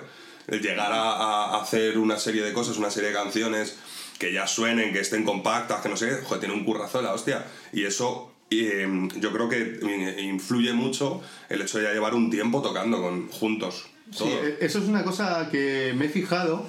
El 0.47 0.61
llegar 0.61 0.93
a, 0.93 1.13
a 1.57 1.61
hacer 1.63 1.99
una 1.99 2.17
serie 2.19 2.43
de 2.43 2.53
cosas, 2.53 2.77
una 2.77 2.91
serie 2.91 3.11
de 3.11 3.15
canciones 3.17 3.77
que 4.19 4.33
ya 4.33 4.47
suenen, 4.47 4.93
que 4.93 5.01
estén 5.01 5.25
compactas, 5.25 5.81
que 5.81 5.89
no 5.89 5.97
sé 5.97 6.21
joder, 6.23 6.41
tiene 6.41 6.55
un 6.55 6.65
currazo 6.65 6.99
de 6.99 7.05
la 7.05 7.13
hostia. 7.15 7.45
Y 7.73 7.85
eso 7.85 8.33
eh, 8.51 8.87
yo 9.17 9.33
creo 9.33 9.49
que 9.49 9.79
influye 10.23 10.73
mucho 10.73 11.21
el 11.49 11.61
hecho 11.63 11.79
de 11.79 11.85
ya 11.85 11.93
llevar 11.93 12.15
un 12.15 12.31
tiempo 12.31 12.63
tocando 12.63 13.01
con, 13.01 13.29
juntos. 13.29 13.87
Sí, 14.13 14.19
todo. 14.19 14.29
eh, 14.45 14.59
eso 14.61 14.79
es 14.79 14.85
una 14.87 15.05
cosa 15.05 15.49
que 15.51 15.93
me 15.97 16.07
he 16.07 16.09
fijado, 16.09 16.67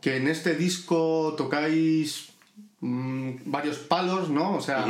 que 0.00 0.16
en 0.16 0.28
este 0.28 0.54
disco 0.54 1.34
tocáis 1.36 2.28
mm, 2.84 3.30
varios 3.46 3.78
palos, 3.78 4.28
¿no? 4.28 4.54
O 4.54 4.60
sea, 4.60 4.86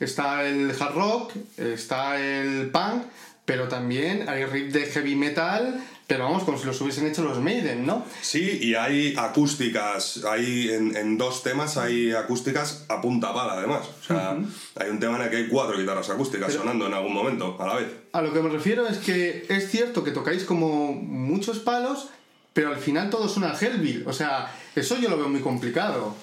está 0.00 0.44
el 0.44 0.70
hard 0.70 0.94
rock, 0.94 1.32
está 1.58 2.20
el 2.20 2.70
punk, 2.70 3.04
pero 3.44 3.68
también 3.68 4.28
hay 4.28 4.44
riff 4.46 4.72
de 4.72 4.86
heavy 4.86 5.14
metal, 5.16 5.84
pero 6.06 6.24
vamos, 6.24 6.44
como 6.44 6.58
si 6.58 6.66
los 6.66 6.80
hubiesen 6.80 7.06
hecho 7.06 7.22
los 7.22 7.38
Maiden, 7.40 7.86
¿no? 7.86 8.04
Sí, 8.20 8.58
y 8.60 8.74
hay 8.74 9.14
acústicas, 9.16 10.24
hay 10.24 10.70
en, 10.70 10.96
en 10.96 11.16
dos 11.16 11.42
temas 11.42 11.76
hay 11.76 12.12
acústicas 12.12 12.84
a 12.88 13.00
punta 13.00 13.32
pala 13.32 13.54
además. 13.54 13.86
O 14.00 14.04
sea, 14.04 14.36
hay 14.76 14.90
un 14.90 15.00
tema 15.00 15.16
en 15.16 15.22
el 15.22 15.30
que 15.30 15.36
hay 15.36 15.48
cuatro 15.48 15.78
guitarras 15.78 16.10
acústicas 16.10 16.52
sonando 16.52 16.86
en 16.86 16.94
algún 16.94 17.12
momento 17.12 17.56
a 17.60 17.66
la 17.66 17.74
vez. 17.76 17.88
A 18.12 18.22
lo 18.22 18.32
que 18.32 18.40
me 18.40 18.50
refiero 18.50 18.86
es 18.86 18.98
que 18.98 19.46
es 19.48 19.70
cierto 19.70 20.04
que 20.04 20.10
tocáis 20.10 20.44
como 20.44 20.92
muchos 20.92 21.58
palos, 21.58 22.08
pero 22.54 22.70
al 22.70 22.78
final 22.78 23.10
todo 23.10 23.28
suena 23.28 23.50
a 23.52 23.58
Hellbill. 23.58 24.04
O 24.06 24.12
sea, 24.14 24.50
eso 24.74 24.96
yo 24.98 25.10
lo 25.10 25.18
veo 25.18 25.28
muy 25.28 25.40
complicado. 25.42 26.16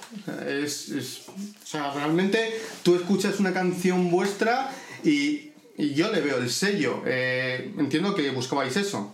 Es, 0.47 0.89
es- 0.89 1.27
o 1.29 1.65
sea, 1.67 1.91
realmente 1.93 2.59
tú 2.83 2.95
escuchas 2.95 3.39
una 3.39 3.53
canción 3.53 4.09
vuestra 4.09 4.71
y, 5.03 5.51
y 5.77 5.93
yo 5.93 6.11
le 6.11 6.21
veo 6.21 6.37
el 6.37 6.49
sello. 6.49 7.03
Eh, 7.05 7.73
entiendo 7.77 8.15
que 8.15 8.29
buscabais 8.31 8.75
eso. 8.77 9.13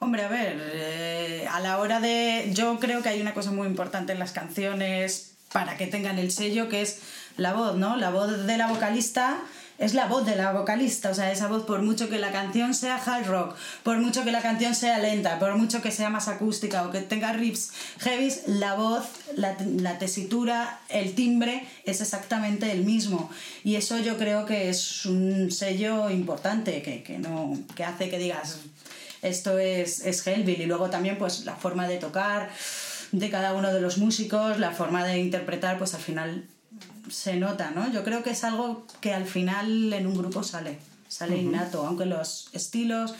Hombre, 0.00 0.22
a 0.22 0.28
ver, 0.28 0.60
eh, 0.74 1.46
a 1.50 1.60
la 1.60 1.78
hora 1.78 1.98
de... 2.00 2.50
Yo 2.52 2.78
creo 2.78 3.02
que 3.02 3.08
hay 3.08 3.20
una 3.22 3.32
cosa 3.32 3.50
muy 3.52 3.66
importante 3.66 4.12
en 4.12 4.18
las 4.18 4.32
canciones 4.32 5.32
para 5.52 5.76
que 5.76 5.86
tengan 5.86 6.18
el 6.18 6.30
sello, 6.30 6.68
que 6.68 6.82
es 6.82 6.98
la 7.36 7.52
voz, 7.54 7.76
¿no? 7.76 7.96
La 7.96 8.10
voz 8.10 8.46
de 8.46 8.56
la 8.58 8.66
vocalista 8.66 9.40
es 9.78 9.94
la 9.94 10.06
voz 10.06 10.24
de 10.24 10.36
la 10.36 10.52
vocalista, 10.52 11.10
o 11.10 11.14
sea, 11.14 11.32
esa 11.32 11.48
voz 11.48 11.64
por 11.64 11.82
mucho 11.82 12.08
que 12.08 12.18
la 12.18 12.30
canción 12.30 12.74
sea 12.74 12.96
hard 12.96 13.26
rock, 13.26 13.56
por 13.82 13.98
mucho 13.98 14.22
que 14.24 14.30
la 14.30 14.40
canción 14.40 14.74
sea 14.74 14.98
lenta, 14.98 15.38
por 15.38 15.56
mucho 15.56 15.82
que 15.82 15.90
sea 15.90 16.10
más 16.10 16.28
acústica 16.28 16.86
o 16.86 16.90
que 16.90 17.00
tenga 17.00 17.32
riffs 17.32 17.72
heavies, 17.98 18.42
la 18.46 18.74
voz, 18.74 19.04
la, 19.36 19.56
la 19.78 19.98
tesitura, 19.98 20.80
el 20.88 21.14
timbre 21.14 21.66
es 21.84 22.00
exactamente 22.00 22.70
el 22.70 22.84
mismo. 22.84 23.30
Y 23.64 23.76
eso 23.76 23.98
yo 23.98 24.16
creo 24.16 24.46
que 24.46 24.68
es 24.68 25.06
un 25.06 25.50
sello 25.50 26.08
importante, 26.10 26.82
que, 26.82 27.02
que, 27.02 27.18
no, 27.18 27.58
que 27.74 27.84
hace 27.84 28.08
que 28.10 28.18
digas, 28.18 28.58
esto 29.22 29.58
es, 29.58 30.04
es 30.04 30.24
Hellbill 30.26 30.60
y 30.60 30.66
luego 30.66 30.90
también 30.90 31.18
pues 31.18 31.44
la 31.44 31.56
forma 31.56 31.88
de 31.88 31.96
tocar 31.96 32.50
de 33.10 33.30
cada 33.30 33.54
uno 33.54 33.72
de 33.72 33.80
los 33.80 33.98
músicos, 33.98 34.58
la 34.58 34.72
forma 34.72 35.04
de 35.04 35.18
interpretar, 35.18 35.78
pues 35.78 35.94
al 35.94 36.00
final 36.00 36.44
se 37.10 37.36
nota, 37.36 37.70
¿no? 37.70 37.90
Yo 37.92 38.04
creo 38.04 38.22
que 38.22 38.30
es 38.30 38.44
algo 38.44 38.86
que 39.00 39.12
al 39.12 39.26
final 39.26 39.92
en 39.92 40.06
un 40.06 40.16
grupo 40.16 40.42
sale, 40.42 40.78
sale 41.08 41.36
innato, 41.36 41.86
aunque 41.86 42.06
los 42.06 42.48
estilos 42.52 43.14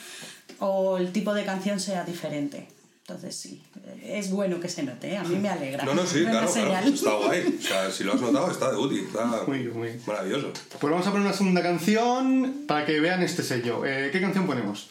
o 0.59 0.99
el 0.99 1.13
tipo 1.13 1.35
de 1.35 1.45
canción 1.45 1.81
sea 1.81 2.05
diferente. 2.05 2.69
Entonces 3.07 3.37
sí, 3.37 3.63
es 4.03 4.31
bueno 4.31 4.59
que 4.61 4.69
se 4.71 4.83
note, 4.83 5.13
¿eh? 5.13 5.19
a 5.19 5.25
mí 5.25 5.37
me 5.37 5.51
alegra. 5.51 5.85
No, 5.85 5.95
no, 5.95 6.07
sí, 6.07 6.23
claro, 6.31 6.51
claro, 6.51 6.89
está 6.89 7.13
guay. 7.13 7.59
O 7.59 7.63
sea, 7.63 7.91
si 7.91 8.03
lo 8.03 8.15
has 8.15 8.21
notado, 8.23 8.51
está 8.51 8.71
de 8.71 8.79
útil, 8.79 9.05
está 9.05 9.43
Muy 9.47 9.65
muy 9.65 10.01
maravilloso. 10.07 10.55
Pues 10.81 10.91
vamos 10.91 11.07
a 11.07 11.11
poner 11.11 11.27
una 11.27 11.37
segunda 11.37 11.63
canción 11.63 12.65
para 12.67 12.87
que 12.87 13.01
vean 13.01 13.23
este 13.23 13.43
sello. 13.43 13.85
Eh, 13.85 14.09
¿Qué 14.11 14.23
canción 14.23 14.47
ponemos? 14.47 14.89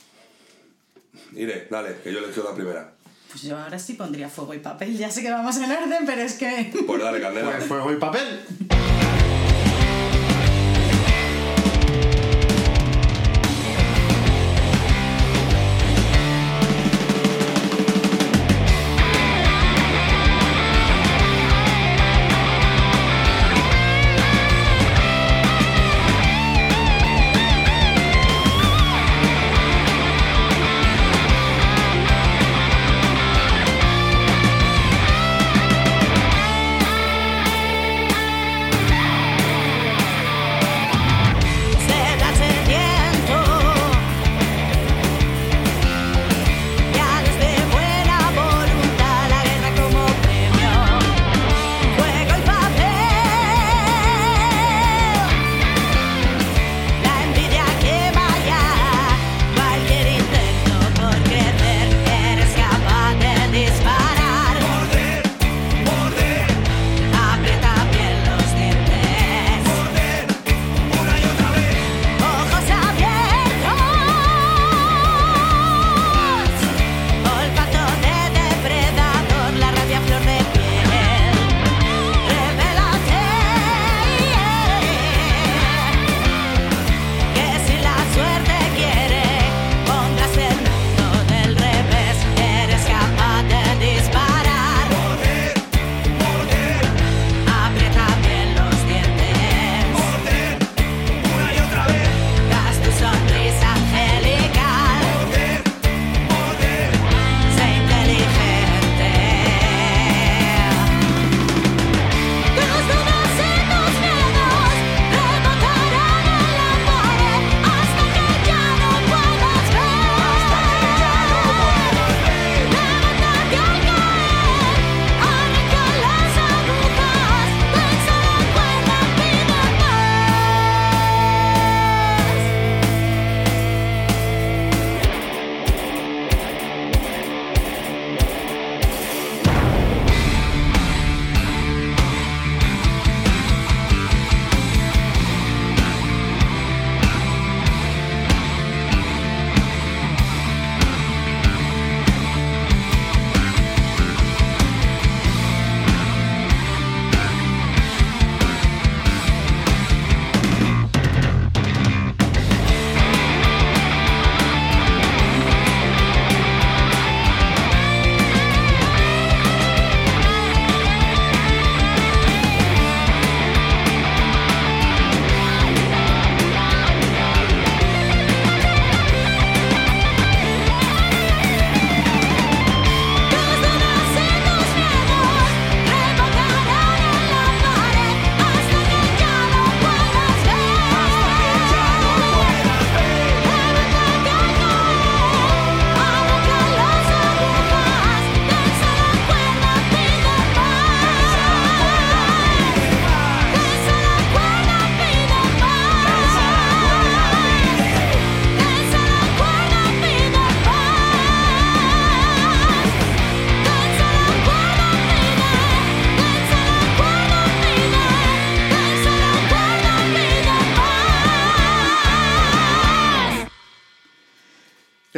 Iré, 1.35 1.67
dale, 1.71 1.97
que 2.03 2.13
yo 2.13 2.21
le 2.21 2.27
quiero 2.27 2.50
la 2.50 2.55
primera. 2.55 2.93
Pues 3.31 3.41
yo 3.41 3.57
ahora 3.57 3.79
sí 3.79 3.93
pondría 3.93 4.29
fuego 4.29 4.53
y 4.53 4.59
papel, 4.59 4.95
ya 4.95 5.09
sé 5.09 5.23
que 5.23 5.31
vamos 5.31 5.57
en 5.57 5.71
orden, 5.71 6.05
pero 6.05 6.21
es 6.21 6.33
que... 6.33 6.71
Pues 6.85 7.01
dale, 7.01 7.19
candela. 7.19 7.57
Pues 7.57 7.65
fuego 7.65 7.91
y 7.91 7.95
papel. 7.95 8.41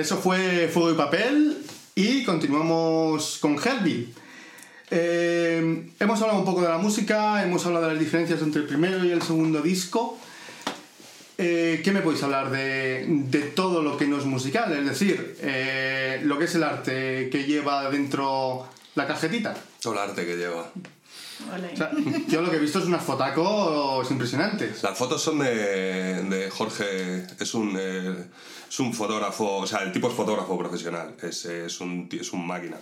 Eso 0.06 0.18
fue 0.18 0.70
Fuego 0.72 0.92
y 0.92 0.94
Papel 0.94 1.58
y 1.96 2.24
continuamos 2.26 3.40
con 3.42 3.58
Hellbill. 3.58 4.14
Eh, 4.92 5.90
hemos 6.00 6.22
hablado 6.22 6.38
un 6.38 6.46
poco 6.46 6.62
de 6.62 6.70
la 6.70 6.78
música, 6.78 7.42
hemos 7.42 7.66
hablado 7.66 7.88
de 7.88 7.94
las 7.94 8.00
diferencias 8.00 8.40
entre 8.44 8.62
el 8.62 8.68
primero 8.68 9.04
y 9.04 9.10
el 9.10 9.24
segundo 9.24 9.64
disco. 9.64 10.20
Eh, 11.40 11.82
¿Qué 11.84 11.92
me 11.92 12.02
podéis 12.02 12.22
hablar 12.22 12.52
de, 12.52 13.08
de 13.08 13.40
todo 13.40 13.82
lo 13.82 13.98
que 13.98 14.06
no 14.06 14.20
es 14.20 14.26
musical? 14.26 14.72
Es 14.74 14.86
decir, 14.86 15.38
eh, 15.42 16.22
lo 16.24 16.38
que 16.38 16.46
es 16.46 16.54
el 16.54 16.62
arte 16.62 17.32
que 17.32 17.46
lleva 17.46 17.90
dentro 17.90 18.68
la 18.94 19.08
cajetita. 19.08 19.56
Todo 19.82 19.94
el 19.94 20.00
arte 20.02 20.24
que 20.24 20.38
lleva. 20.38 20.72
Ole. 21.54 21.74
O 21.74 21.78
sea, 21.78 21.92
yo 22.28 22.42
lo 22.42 22.50
que 22.50 22.58
he 22.58 22.60
visto 22.60 22.80
es 22.80 22.86
unas 22.86 23.04
fotacos 23.04 24.10
impresionantes. 24.12 24.84
Las 24.84 24.98
fotos 24.98 25.22
son 25.22 25.40
de, 25.40 26.24
de 26.24 26.50
Jorge, 26.50 27.26
es 27.40 27.54
un, 27.54 27.76
eh, 27.80 28.26
es 28.70 28.80
un 28.80 28.94
fotógrafo, 28.94 29.58
o 29.58 29.68
sea, 29.68 29.84
el 29.84 29.92
tipo 29.92 30.08
es 30.10 30.14
fotógrafo 30.14 30.58
profesional, 30.58 31.16
es, 31.22 31.46
es, 31.46 31.80
un, 31.82 32.10
es 32.12 32.34
un 32.34 32.46
máquina. 32.46 32.78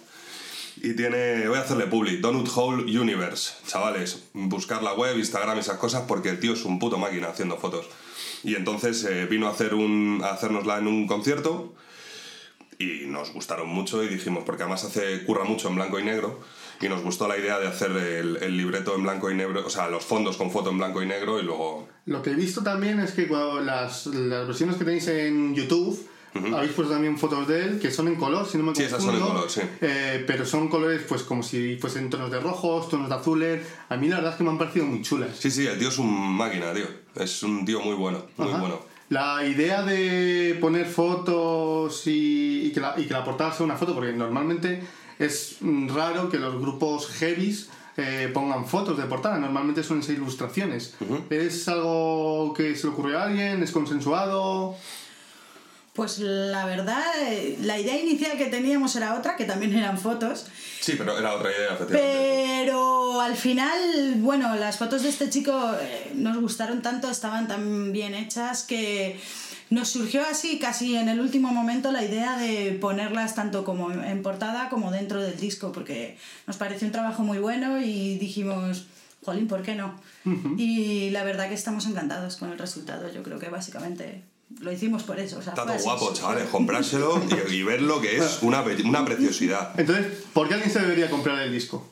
Y 0.78 0.95
tiene, 0.95 1.47
voy 1.47 1.58
a 1.58 1.62
hacerle 1.62 1.86
public, 1.86 2.19
Donut 2.19 2.49
Hole 2.56 2.99
Universe, 2.99 3.54
chavales, 3.67 4.23
buscar 4.34 4.82
la 4.82 4.93
web, 4.93 5.17
Instagram 5.17 5.58
y 5.58 5.60
esas 5.60 5.78
cosas 5.78 6.04
porque 6.08 6.30
el 6.30 6.39
tío 6.39 6.54
es 6.54 6.65
un 6.65 6.80
puto 6.80 6.97
máquina 6.97 7.28
haciendo 7.28 7.58
fotos. 7.58 7.86
Y 8.43 8.56
entonces 8.56 9.04
eh, 9.06 9.26
vino 9.26 9.47
a, 9.47 9.52
hacer 9.52 9.73
un, 9.76 10.21
a 10.23 10.32
hacérnosla 10.32 10.80
en 10.80 10.88
un 10.88 11.08
concierto 11.08 11.73
y 12.80 13.06
nos 13.06 13.32
gustaron 13.32 13.69
mucho 13.69 14.04
y 14.04 14.08
dijimos, 14.08 14.43
porque 14.45 14.63
además 14.63 14.84
hace, 14.84 15.23
curra 15.26 15.43
mucho 15.43 15.69
en 15.69 15.76
blanco 15.76 15.99
y 15.99 16.04
negro, 16.04 16.39
y 16.84 16.89
nos 16.89 17.02
gustó 17.02 17.28
la 17.28 17.38
idea 17.38 17.60
de 17.60 17.67
hacer 17.67 17.91
el, 17.91 18.38
el 18.41 18.58
libreto 18.58 18.96
en 18.96 19.04
blanco 19.04 19.32
y 19.32 19.36
negro, 19.36 19.65
o 19.65 19.69
sea, 19.69 19.88
los 19.89 20.04
fondos 20.04 20.38
con 20.38 20.52
foto 20.52 20.69
en 20.69 20.78
blanco 20.78 21.02
y 21.02 21.06
negro 21.06 21.39
y 21.39 21.43
luego 21.43 21.88
Lo 22.06 22.22
que 22.22 22.32
he 22.32 22.36
visto 22.36 22.62
también 22.63 23.00
es 23.00 23.12
que 23.12 23.28
cuando 23.28 23.62
las, 23.62 24.06
las 24.08 24.48
versiones 24.48 24.76
que 24.76 24.86
tenéis 24.86 25.08
en 25.08 25.56
YouTube 25.56 26.10
habéis 26.56 26.72
puesto 26.72 26.91
también 26.93 27.15
fotos 27.15 27.48
de 27.48 27.63
él 27.63 27.80
que 27.80 27.91
son 27.91 28.08
en 28.08 28.15
color, 28.15 28.48
si 28.48 28.58
no 28.58 28.63
me 28.63 28.74
Sí, 28.76 28.82
esas 28.84 29.04
son 29.04 29.13
en 29.13 29.19
confundo. 29.22 29.41
color, 29.41 29.52
sí. 29.52 29.62
Eh, 29.82 30.24
pero 30.26 30.46
son 30.48 30.67
colores 30.67 31.04
pues 31.08 31.22
como 31.22 31.43
si 31.43 31.78
fuesen 31.78 32.10
tonos 32.10 32.32
de 32.32 32.39
rojos, 32.39 32.89
tonos 32.89 33.08
de 33.08 33.13
azules. 33.15 33.67
A 33.89 33.98
mí 33.98 34.08
la 34.08 34.15
verdad 34.15 34.32
es 34.32 34.38
que 34.38 34.43
me 34.43 34.50
han 34.50 34.58
parecido 34.58 34.86
muy 34.88 35.04
chulas. 35.04 35.30
Sí, 35.38 35.52
sí, 35.52 35.67
el 35.67 35.78
tío 35.78 35.89
es 35.89 35.98
un 36.00 36.12
máquina, 36.36 36.74
tío. 36.74 36.86
Es 37.15 37.43
un 37.43 37.63
tío 37.65 37.80
muy 37.82 37.93
bueno, 37.93 38.26
muy 38.38 38.50
Ajá. 38.50 38.58
bueno. 38.60 38.80
La 39.10 39.46
idea 39.46 39.84
de 39.84 40.58
poner 40.60 40.88
fotos 40.88 42.08
y, 42.08 42.63
y 42.65 42.72
que 42.72 42.80
la, 42.80 42.96
y 42.98 43.06
que 43.06 43.13
la 43.13 43.24
portada 43.24 43.54
sea 43.54 43.63
una 43.65 43.76
foto, 43.76 43.93
porque 43.93 44.12
normalmente 44.13 44.82
es 45.19 45.58
raro 45.88 46.30
que 46.30 46.38
los 46.38 46.60
grupos 46.60 47.08
heavies 47.08 47.69
eh, 47.97 48.30
pongan 48.34 48.65
fotos 48.65 48.97
de 48.97 49.04
portada, 49.04 49.38
normalmente 49.38 49.84
suelen 49.84 50.04
ser 50.04 50.15
ilustraciones. 50.15 50.95
¿Es 51.30 51.67
algo 51.67 52.54
que 52.56 52.76
se 52.76 52.88
le 52.88 52.93
ocurrió 52.93 53.19
a 53.19 53.23
alguien? 53.23 53.62
¿Es 53.62 53.71
consensuado? 53.71 54.76
Pues 55.93 56.17
la 56.17 56.65
verdad, 56.65 57.04
eh, 57.21 57.56
la 57.62 57.78
idea 57.78 57.99
inicial 57.99 58.36
que 58.36 58.47
teníamos 58.47 58.95
era 58.95 59.13
otra, 59.13 59.36
que 59.36 59.45
también 59.45 59.76
eran 59.76 59.99
fotos. 59.99 60.47
Sí, 60.80 60.95
pero 60.97 61.15
era 61.15 61.36
otra 61.36 61.52
idea, 61.52 61.73
efectivamente. 61.76 62.63
Pero 62.65 63.21
al 63.21 63.36
final, 63.36 64.15
bueno, 64.17 64.56
las 64.56 64.80
fotos 64.80 65.04
de 65.04 65.10
este 65.10 65.30
chico 65.30 65.54
eh, 65.80 66.12
nos 66.15 66.38
gustaron 66.41 66.82
tanto, 66.82 67.12
estaban 67.12 67.47
tan 67.47 67.91
bien 67.91 68.15
hechas 68.15 68.63
que 68.63 69.19
nos 69.69 69.89
surgió 69.89 70.21
así, 70.30 70.60
casi 70.60 70.95
en 70.95 71.10
el 71.10 71.19
último 71.19 71.52
momento, 71.52 71.91
la 71.91 72.04
idea 72.04 72.38
de 72.38 72.78
ponerlas 72.80 73.36
tanto 73.36 73.63
como 73.63 73.91
en 73.91 74.21
portada 74.21 74.69
como 74.69 74.91
dentro 74.91 75.21
del 75.21 75.39
disco, 75.39 75.71
porque 75.71 76.17
nos 76.47 76.58
pareció 76.58 76.88
un 76.88 76.91
trabajo 76.91 77.23
muy 77.23 77.39
bueno 77.39 77.80
y 77.82 78.17
dijimos, 78.17 78.88
jolín, 79.23 79.47
¿por 79.47 79.62
qué 79.62 79.76
no? 79.76 79.99
Y 80.58 81.10
la 81.10 81.23
verdad 81.23 81.49
que 81.49 81.56
estamos 81.56 81.86
encantados 81.86 82.38
con 82.38 82.52
el 82.52 82.58
resultado, 82.58 83.12
yo 83.12 83.23
creo 83.23 83.39
que 83.39 83.49
básicamente 83.49 84.23
lo 84.60 84.71
hicimos 84.71 85.04
por 85.04 85.19
eso. 85.19 85.39
O 85.39 85.41
sea, 85.41 85.54
Está 85.54 85.65
todo 85.65 85.84
guapo, 85.84 86.13
chavales. 86.13 86.47
Comprárselo 86.49 87.21
y, 87.49 87.56
y 87.56 87.63
verlo 87.63 88.02
que 88.02 88.17
es 88.17 88.39
una, 88.41 88.63
una 88.86 89.06
preciosidad. 89.06 89.78
Entonces, 89.80 90.23
¿por 90.34 90.47
qué 90.47 90.56
alguien 90.56 90.71
se 90.71 90.80
debería 90.80 91.10
comprar 91.10 91.39
el 91.39 91.52
disco? 91.52 91.89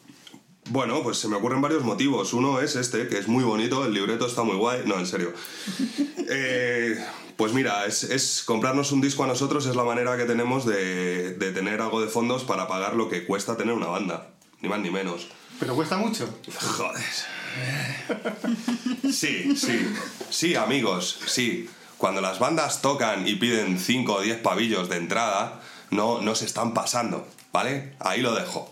Bueno, 0.72 1.04
pues 1.04 1.18
se 1.18 1.28
me 1.28 1.36
ocurren 1.36 1.60
varios 1.60 1.84
motivos. 1.84 2.32
Uno 2.32 2.62
es 2.62 2.78
este, 2.78 3.10
que 3.10 3.18
es 3.18 3.28
muy 3.28 3.44
bonito, 3.44 3.84
el 3.86 3.94
libreto 3.94 4.26
está 4.26 4.44
muy 4.44 4.56
guay. 4.56 4.84
No, 4.86 4.98
en 4.98 5.06
serio. 5.06 5.34
Eh, 6.34 6.98
pues 7.36 7.52
mira, 7.52 7.86
es, 7.86 8.04
es 8.04 8.44
comprarnos 8.46 8.94
un 8.94 9.02
disco 9.02 9.26
a 9.26 9.28
nosotros 9.28 9.66
es 9.66 9.76
la 9.76 9.84
manera 9.84 10.16
que 10.16 10.24
tenemos 10.24 10.66
de, 10.66 11.34
de 11.34 11.52
tener 11.52 11.82
algo 11.82 12.00
de 12.00 12.08
fondos 12.08 12.46
para 12.46 12.70
pagar 12.70 12.96
lo 12.96 13.10
que 13.10 13.26
cuesta 13.26 13.58
tener 13.58 13.74
una 13.74 13.88
banda. 13.88 14.30
Ni 14.62 14.70
más 14.70 14.80
ni 14.80 14.90
menos. 14.90 15.28
Pero 15.60 15.76
cuesta 15.76 15.98
mucho. 15.98 16.34
Joder. 16.58 17.04
Sí, 19.12 19.58
sí. 19.58 19.94
Sí, 20.30 20.56
amigos, 20.56 21.20
sí. 21.26 21.70
Cuando 21.98 22.22
las 22.22 22.40
bandas 22.40 22.82
tocan 22.82 23.28
y 23.28 23.36
piden 23.36 23.78
5 23.78 24.14
o 24.14 24.22
10 24.22 24.40
pavillos 24.40 24.88
de 24.88 24.96
entrada, 24.96 25.60
no, 25.90 26.22
no 26.22 26.34
se 26.34 26.46
están 26.46 26.74
pasando, 26.74 27.28
¿vale? 27.52 27.94
Ahí 28.00 28.22
lo 28.22 28.34
dejo. 28.34 28.72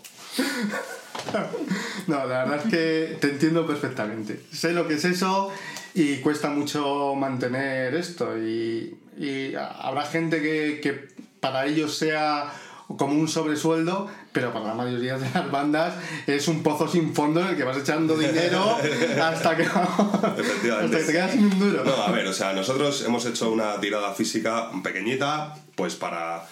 No, 2.06 2.26
la 2.26 2.44
verdad 2.44 2.60
es 2.64 2.70
que 2.70 3.18
te 3.20 3.30
entiendo 3.30 3.66
perfectamente. 3.66 4.40
Sé 4.52 4.72
lo 4.72 4.88
que 4.88 4.94
es 4.94 5.04
eso 5.04 5.50
y 5.94 6.16
cuesta 6.16 6.50
mucho 6.50 7.14
mantener 7.14 7.94
esto. 7.94 8.36
Y, 8.38 8.96
y 9.18 9.54
habrá 9.54 10.04
gente 10.06 10.40
que, 10.40 10.80
que 10.82 11.08
para 11.40 11.66
ellos 11.66 11.96
sea 11.96 12.52
como 12.96 13.14
un 13.14 13.28
sobresueldo, 13.28 14.08
pero 14.32 14.52
para 14.52 14.66
la 14.66 14.74
mayoría 14.74 15.16
de 15.16 15.28
las 15.30 15.50
bandas 15.50 15.94
es 16.26 16.48
un 16.48 16.62
pozo 16.62 16.88
sin 16.88 17.14
fondo 17.14 17.40
en 17.40 17.48
el 17.48 17.56
que 17.56 17.64
vas 17.64 17.76
echando 17.76 18.16
dinero 18.16 18.76
hasta 19.22 19.56
que, 19.56 19.62
hasta 19.62 20.34
Efectivamente. 20.36 20.96
que 20.96 21.04
te 21.04 21.12
quedas 21.12 21.30
sin 21.32 21.44
un 21.44 21.58
duro. 21.58 21.84
No, 21.84 21.94
a 21.94 22.10
ver, 22.10 22.26
o 22.26 22.32
sea, 22.32 22.52
nosotros 22.52 23.04
hemos 23.06 23.24
hecho 23.26 23.50
una 23.50 23.80
tirada 23.80 24.12
física 24.14 24.70
pequeñita, 24.82 25.54
pues 25.76 25.94
para, 25.94 26.46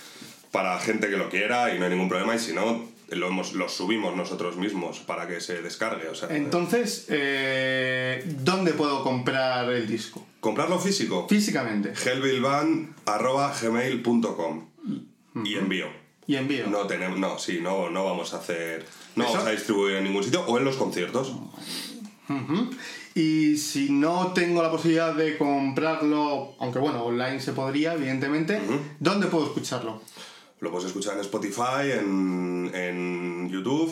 para 0.53 0.79
gente 0.79 1.11
que 1.11 1.17
lo 1.17 1.29
quiera 1.29 1.75
y 1.75 1.79
no 1.79 1.87
hay 1.87 1.91
ningún 1.91 2.09
problema, 2.09 2.37
y 2.37 2.39
si 2.39 2.53
no, 2.53 2.89
lo, 3.11 3.29
hemos, 3.29 3.53
lo 3.55 3.69
subimos 3.69 4.15
nosotros 4.17 4.57
mismos 4.57 4.99
para 5.01 5.27
que 5.27 5.41
se 5.41 5.63
descargue. 5.63 6.09
O 6.09 6.15
sea, 6.15 6.35
Entonces, 6.35 7.07
eh, 7.09 8.25
¿dónde 8.41 8.73
puedo 8.73 9.03
comprar 9.03 9.71
el 9.73 9.87
disco? 9.87 10.25
comprarlo 10.41 10.79
físico. 10.79 11.27
Físicamente. 11.29 11.93
hellbillband.gmail.com 11.93 14.69
y 15.45 15.55
envío. 15.57 15.87
Y 16.27 16.37
envío. 16.37 16.67
No 16.69 16.87
tenemos, 16.87 17.19
no, 17.19 17.39
sí, 17.39 17.61
no, 17.63 17.91
no 17.91 18.05
vamos 18.05 18.35
a 18.35 18.39
hacer, 18.39 18.87
no 19.17 19.25
¿Eso? 19.25 19.33
vamos 19.33 19.49
a 19.49 19.53
distribuir 19.53 19.97
en 19.97 20.05
ningún 20.05 20.23
sitio 20.23 20.43
o 20.47 20.59
en 20.59 20.65
los 20.65 20.77
conciertos. 20.77 21.33
Ujú. 22.29 22.71
Y 23.15 23.57
si 23.57 23.91
no 23.91 24.33
tengo 24.33 24.63
la 24.63 24.71
posibilidad 24.71 25.15
de 25.15 25.37
comprarlo, 25.39 26.55
aunque 26.61 26.79
bueno, 26.79 27.03
online 27.05 27.41
se 27.41 27.53
podría, 27.53 27.95
evidentemente, 27.95 28.61
¿dónde 29.01 29.27
puedo 29.27 29.47
escucharlo? 29.47 30.03
Lo 30.61 30.71
puedes 30.71 30.87
escuchar 30.89 31.15
en 31.15 31.21
Spotify, 31.21 31.93
en, 31.93 32.71
en 32.75 33.49
YouTube. 33.51 33.91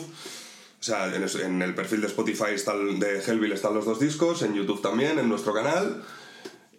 O 0.79 0.83
sea, 0.83 1.13
en, 1.13 1.61
el 1.61 1.73
perfil 1.73 2.01
de 2.01 2.07
Spotify 2.07 2.55
de 2.99 3.21
Hellbill 3.25 3.51
están 3.51 3.73
los 3.73 3.85
dos 3.85 3.99
discos, 3.99 4.41
en 4.43 4.53
YouTube 4.53 4.81
también, 4.81 5.17
en 5.17 5.27
nuestro 5.27 5.53
canal. 5.53 6.03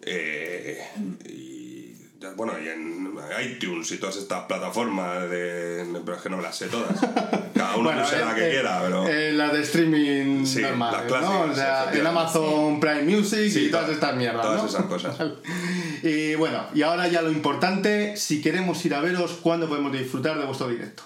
Eh, 0.01 0.79
y 1.25 1.95
bueno, 2.35 2.53
y 2.59 2.67
en 2.69 2.98
iTunes 3.43 3.91
y 3.91 3.97
todas 3.97 4.15
estas 4.17 4.43
plataformas 4.45 5.29
de. 5.29 5.85
Pero 6.05 6.17
es 6.17 6.23
que 6.23 6.29
no 6.29 6.37
me 6.37 6.43
las 6.43 6.55
sé 6.55 6.67
todas. 6.67 6.99
Cada 7.53 7.75
uno 7.75 7.83
Bueno, 7.89 8.03
use 8.03 8.19
la 8.23 8.33
que 8.35 8.47
eh, 8.47 8.51
quiera, 8.51 8.81
pero. 8.81 9.07
eh, 9.07 9.31
la 9.33 9.49
de 9.49 9.61
streaming 9.61 10.45
Sí, 10.45 10.61
las 10.61 10.71
clásicas, 10.73 11.21
¿no? 11.21 11.41
O 11.41 11.55
sea, 11.55 11.91
en. 11.93 12.07
Amazon 12.07 12.79
Prime 12.79 13.03
Music 13.03 13.51
Sí, 13.51 13.65
y 13.65 13.71
todas 13.71 13.87
to- 13.87 13.91
estas 13.93 14.15
mierdas, 14.15 14.41
todas 14.41 14.63
¿no? 14.63 14.69
esas 14.69 14.85
cosas. 14.85 15.15
y 16.03 16.35
bueno, 16.35 16.65
y 16.73 16.81
ahora 16.81 17.07
ya 17.07 17.21
lo 17.21 17.31
importante, 17.31 18.15
si 18.17 18.41
queremos 18.41 18.83
ir 18.85 18.95
a 18.95 19.01
veros, 19.01 19.33
¿cuándo 19.41 19.67
podemos 19.67 19.91
disfrutar 19.91 20.37
de 20.39 20.45
vuestro 20.45 20.67
directo? 20.69 21.03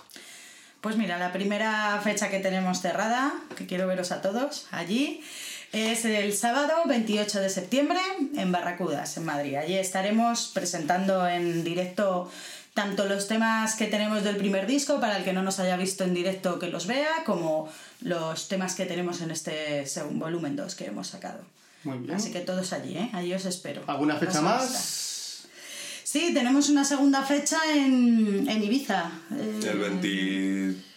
Pues 0.81 0.97
mira, 0.97 1.17
la 1.17 1.31
primera 1.31 1.99
fecha 2.03 2.29
que 2.29 2.39
tenemos 2.39 2.81
cerrada, 2.81 3.33
que 3.55 3.65
quiero 3.65 3.88
veros 3.88 4.12
a 4.12 4.21
todos 4.21 4.67
allí, 4.71 5.23
es 5.73 6.05
el 6.05 6.33
sábado 6.33 6.73
28 6.86 7.39
de 7.39 7.49
septiembre 7.49 7.97
en 8.36 8.51
Barracudas, 8.51 9.17
en 9.17 9.25
Madrid. 9.25 9.55
Allí 9.55 9.73
estaremos 9.73 10.51
presentando 10.53 11.27
en 11.27 11.63
directo 11.63 12.31
tanto 12.75 13.05
los 13.05 13.27
temas 13.27 13.73
que 13.73 13.88
tenemos 13.88 14.23
del 14.23 14.38
primer 14.38 14.67
disco, 14.67 14.99
para 14.99 15.17
el 15.17 15.23
que 15.23 15.33
no 15.33 15.41
nos 15.41 15.59
haya 15.59 15.75
visto 15.75 16.03
en 16.03 16.13
directo 16.13 16.59
que 16.59 16.67
los 16.67 16.86
vea, 16.86 17.23
como 17.25 17.67
los 18.01 18.47
temas 18.49 18.75
que 18.75 18.86
tenemos 18.86 19.21
en 19.21 19.31
este 19.31 19.88
segundo 19.88 20.25
volumen 20.25 20.55
2 20.55 20.75
que 20.75 20.86
hemos 20.86 21.07
sacado. 21.07 21.39
Muy 21.86 21.97
bien. 21.97 22.13
Así 22.13 22.31
que 22.31 22.41
todos 22.41 22.71
allí, 22.71 22.95
¿eh? 22.95 23.09
Allí 23.12 23.33
os 23.33 23.45
espero. 23.45 23.81
¿Alguna 23.88 24.17
fecha 24.17 24.41
más? 24.41 25.47
Sí, 26.03 26.36
tenemos 26.36 26.69
una 26.69 26.86
segunda 26.86 27.23
fecha 27.23 27.57
en, 27.73 28.47
en 28.47 28.63
Ibiza. 28.63 29.09
El 29.31 29.79
20 29.79 30.92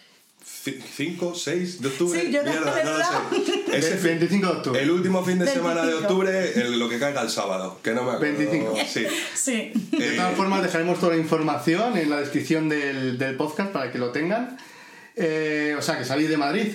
5, 0.73 1.35
6 1.35 1.81
de 1.81 1.87
octubre. 1.87 2.21
Sí, 2.21 2.31
yo 2.31 2.43
mierda, 2.43 2.83
no 2.83 2.97
lo 2.97 3.03
sé. 3.03 3.77
Ese 3.77 3.95
25 3.95 4.45
de 4.45 4.51
octubre. 4.51 4.81
El 4.81 4.91
último 4.91 5.23
fin 5.23 5.39
de 5.39 5.47
semana 5.47 5.85
de 5.85 5.93
octubre, 5.93 6.61
el, 6.61 6.79
lo 6.79 6.89
que 6.89 6.99
caiga 6.99 7.21
el 7.21 7.29
sábado, 7.29 7.79
que 7.83 7.93
no 7.93 8.03
me 8.03 8.11
acuerdo. 8.11 8.37
25. 8.37 8.75
Sí. 8.87 9.05
sí. 9.35 9.71
Eh, 9.91 9.97
de 9.97 10.15
todas 10.15 10.35
formas, 10.35 10.63
dejaremos 10.63 10.99
toda 10.99 11.15
la 11.15 11.21
información 11.21 11.97
en 11.97 12.09
la 12.09 12.19
descripción 12.19 12.69
del, 12.69 13.17
del 13.17 13.35
podcast 13.35 13.71
para 13.71 13.91
que 13.91 13.97
lo 13.97 14.11
tengan. 14.11 14.57
Eh, 15.15 15.75
o 15.77 15.81
sea, 15.81 15.97
que 15.97 16.05
salís 16.05 16.29
de 16.29 16.37
Madrid. 16.37 16.67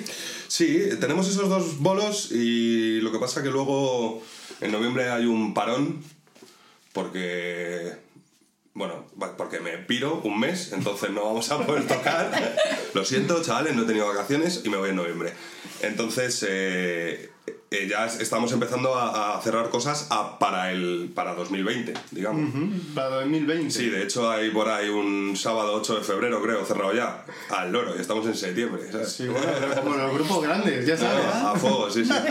Sí, 0.48 0.90
tenemos 1.00 1.28
esos 1.28 1.48
dos 1.48 1.78
bolos 1.78 2.30
y 2.32 3.00
lo 3.00 3.12
que 3.12 3.18
pasa 3.18 3.42
que 3.42 3.48
luego 3.50 4.22
en 4.60 4.72
noviembre 4.72 5.08
hay 5.08 5.26
un 5.26 5.54
parón 5.54 6.02
porque 6.92 7.92
bueno, 8.74 9.06
porque 9.36 9.60
me 9.60 9.76
piro 9.78 10.20
un 10.24 10.40
mes, 10.40 10.72
entonces 10.72 11.10
no 11.10 11.24
vamos 11.24 11.50
a 11.50 11.58
poder 11.66 11.86
tocar. 11.86 12.30
Lo 12.94 13.04
siento, 13.04 13.42
chavales, 13.42 13.74
no 13.74 13.82
he 13.82 13.86
tenido 13.86 14.06
vacaciones 14.08 14.62
y 14.64 14.68
me 14.70 14.76
voy 14.78 14.90
en 14.90 14.96
noviembre. 14.96 15.32
Entonces, 15.82 16.44
eh, 16.48 17.30
eh, 17.70 17.88
ya 17.88 18.06
es- 18.06 18.20
estamos 18.20 18.52
empezando 18.52 18.94
a, 18.94 19.36
a 19.36 19.42
cerrar 19.42 19.68
cosas 19.70 20.06
a- 20.10 20.38
para, 20.38 20.70
el, 20.72 21.10
para 21.14 21.34
2020, 21.34 21.92
digamos. 22.12 22.50
Para 22.94 23.08
2020. 23.16 23.70
Sí, 23.70 23.90
de 23.90 24.02
hecho 24.04 24.30
hay 24.30 24.50
por 24.50 24.68
ahí 24.68 24.88
un 24.88 25.36
sábado 25.36 25.74
8 25.74 25.96
de 25.96 26.02
febrero, 26.04 26.40
creo, 26.42 26.64
cerrado 26.64 26.94
ya, 26.94 27.24
al 27.50 27.72
loro, 27.72 27.96
y 27.96 28.00
estamos 28.00 28.26
en 28.26 28.34
septiembre, 28.36 28.84
¿sabes? 28.92 29.12
Sí, 29.12 29.26
bueno, 29.28 29.46
como 29.82 29.96
los 29.96 30.14
grupos 30.14 30.42
grandes, 30.44 30.86
ya 30.86 30.96
sabes. 30.96 31.26
a 31.26 31.54
fuego, 31.56 31.90
sí, 31.90 32.04
sí. 32.04 32.12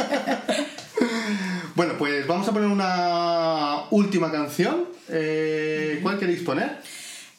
Bueno, 1.75 1.93
pues 1.97 2.27
vamos 2.27 2.47
a 2.47 2.51
poner 2.51 2.67
una 2.69 3.83
última 3.91 4.31
canción. 4.31 4.85
Eh, 5.09 5.99
¿Cuál 6.01 6.19
queréis 6.19 6.41
poner? 6.41 6.79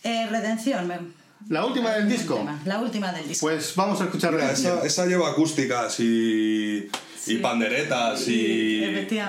Eh, 0.03 0.27
Redención. 0.31 0.87
me- 0.89 1.23
¿La 1.49 1.65
última 1.67 1.91
del 1.93 2.09
disco? 2.09 2.47
La 2.65 2.79
última 2.79 3.13
del 3.13 3.29
disco. 3.29 3.47
Pues 3.47 3.75
vamos 3.75 4.01
a 4.01 4.05
escuchar 4.05 4.33
Redención. 4.33 4.79
esa, 4.79 4.87
esa 4.87 5.07
lleva 5.07 5.29
acústicas 5.31 5.99
y, 5.99 6.89
y 7.27 7.37
panderetas 7.39 8.27
y, 8.29 8.81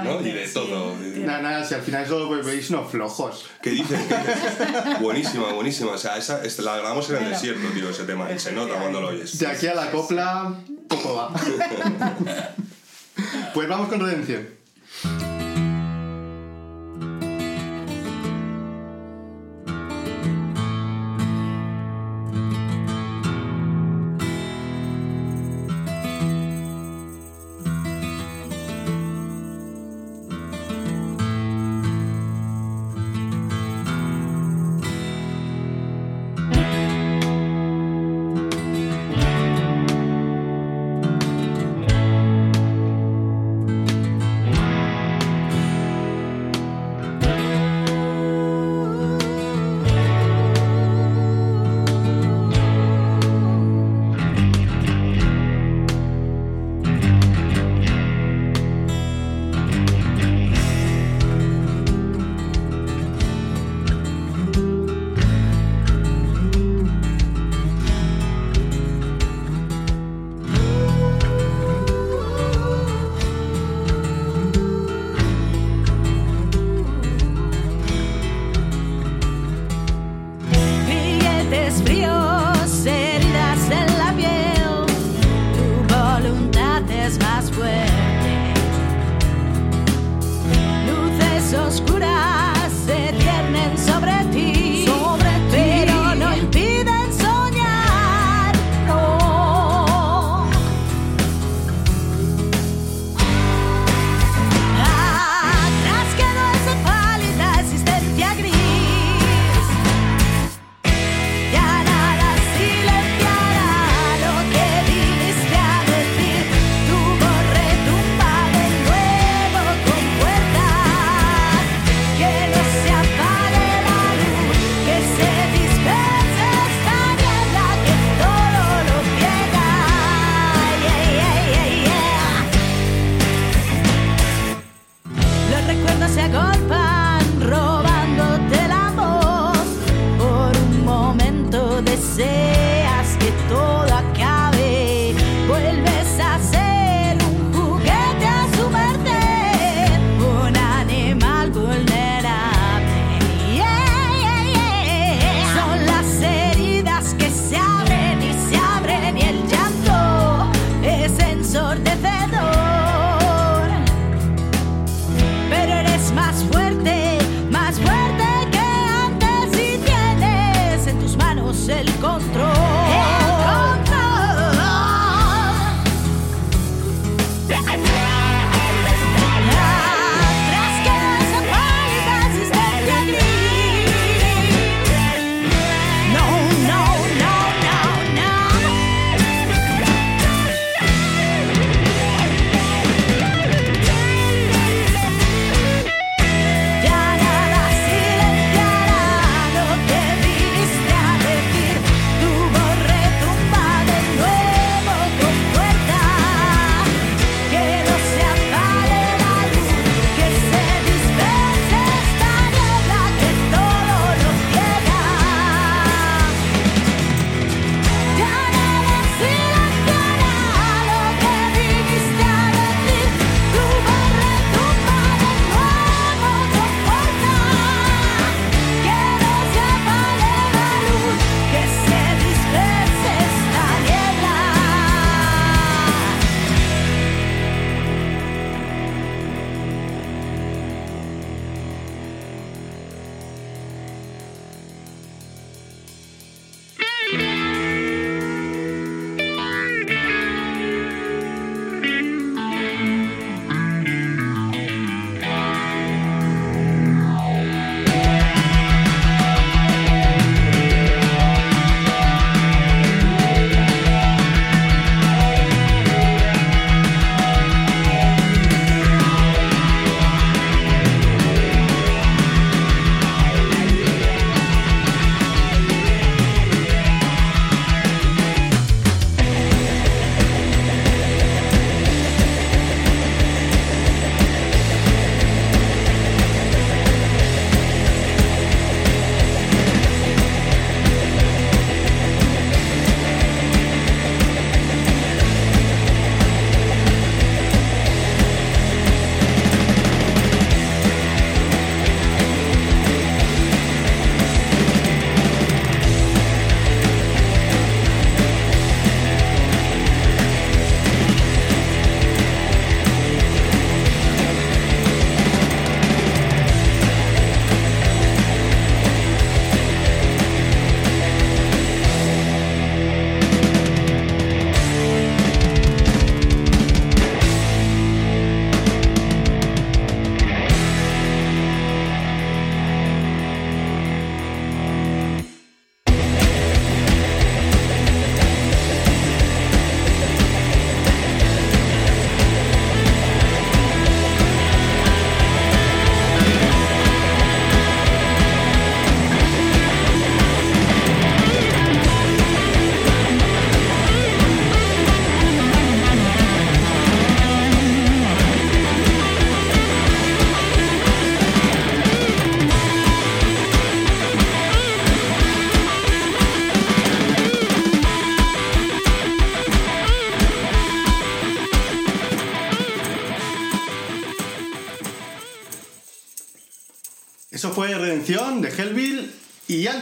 ¿no? 0.03 0.21
y 0.21 0.31
de 0.31 0.45
sí. 0.47 0.53
todo. 0.53 0.95
Nada, 1.25 1.41
nada, 1.41 1.63
si 1.65 1.73
al 1.73 1.81
final 1.81 2.05
solo 2.07 2.29
veis 2.43 2.69
unos 2.69 2.91
flojos. 2.91 3.47
¿Qué 3.63 3.71
dices? 3.71 3.99
¿Qué 4.07 4.15
dices? 4.15 4.99
buenísima, 5.01 5.51
buenísima. 5.53 5.91
O 5.93 5.97
sea, 5.97 6.15
esa, 6.17 6.43
esta- 6.45 6.61
la 6.61 6.77
grabamos 6.77 7.09
en 7.09 7.17
el 7.23 7.29
desierto, 7.31 7.67
tío, 7.73 7.89
ese 7.89 8.03
tema. 8.03 8.31
Y 8.31 8.37
se 8.37 8.51
nota 8.51 8.75
cuando 8.75 9.01
lo 9.01 9.07
oyes. 9.09 9.37
De 9.39 9.47
aquí 9.47 9.65
a 9.67 9.73
la 9.73 9.89
copla, 9.89 10.53
poco 10.87 11.15
va. 11.15 11.33
pues 13.53 13.67
vamos 13.67 13.89
con. 13.89 13.99
Redención 13.99 14.62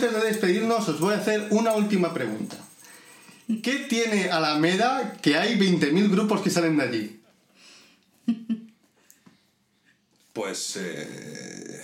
antes 0.04 0.22
de 0.22 0.28
despedirnos, 0.28 0.88
os 0.90 1.00
voy 1.00 1.14
a 1.14 1.18
hacer 1.18 1.48
una 1.52 1.74
última 1.74 2.14
pregunta. 2.14 2.56
¿Qué 3.62 3.86
tiene 3.90 4.30
Alameda 4.32 5.18
que 5.22 5.38
hay 5.38 5.58
20.000 5.60 6.10
grupos 6.10 6.42
que 6.42 6.50
salen 6.50 6.78
de 6.78 6.84
allí? 6.84 7.20
Pues. 10.34 10.78
eh, 10.78 11.82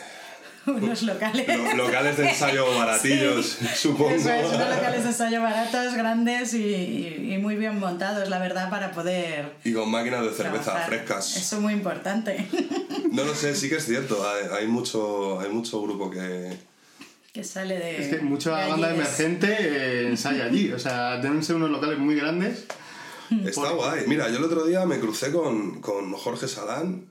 Unos 0.65 1.03
locales. 1.03 1.47
lo- 1.47 1.75
locales 1.75 2.17
de 2.17 2.29
ensayo 2.29 2.65
baratillos, 2.77 3.57
Sí, 3.59 3.67
supongo. 3.75 4.11
Eso 4.11 4.31
es, 4.31 4.45
unos 4.47 4.69
locales 4.69 5.03
de 5.03 5.09
ensayo 5.09 5.41
baratos, 5.41 5.93
grandes 5.93 6.53
y, 6.53 6.63
y- 6.63 7.33
y 7.33 7.37
muy 7.37 7.55
bien 7.55 7.77
montados, 7.79 8.29
la 8.29 8.39
verdad, 8.39 8.69
para 8.69 8.91
poder. 8.93 9.53
Y 9.63 9.73
con 9.73 9.91
máquinas 9.91 10.23
de 10.25 10.31
cerveza 10.33 10.63
trabajar. 10.63 10.87
frescas. 10.89 11.35
Eso 11.37 11.57
es 11.57 11.61
muy 11.61 11.73
importante. 11.73 12.47
No 13.11 13.23
lo 13.25 13.35
sé, 13.35 13.55
sí 13.55 13.69
que 13.69 13.75
es 13.75 13.85
cierto. 13.85 14.25
Hay, 14.27 14.45
hay 14.61 14.67
mucho, 14.67 15.39
hay 15.39 15.49
mucho 15.49 15.81
grupo 15.81 16.09
que. 16.09 16.76
Que 17.37 17.43
sale 17.43 17.77
de. 17.77 18.01
Es 18.01 18.07
que 18.09 18.21
mucha 18.23 18.57
de 18.57 18.69
banda 18.69 18.93
emergente 18.93 19.47
eh, 19.59 20.07
ensaya 20.09 20.45
allí. 20.45 20.71
O 20.73 20.79
sea, 20.79 21.17
deben 21.17 21.43
ser 21.43 21.55
unos 21.57 21.69
locales 21.69 21.99
muy 21.99 22.15
grandes. 22.15 22.65
Está 23.45 23.71
guay. 23.71 24.05
Mira, 24.07 24.29
yo 24.29 24.37
el 24.37 24.43
otro 24.43 24.65
día 24.65 24.85
me 24.85 24.99
crucé 24.99 25.31
con, 25.31 25.79
con 25.79 26.13
Jorge 26.13 26.47
Salán, 26.47 27.05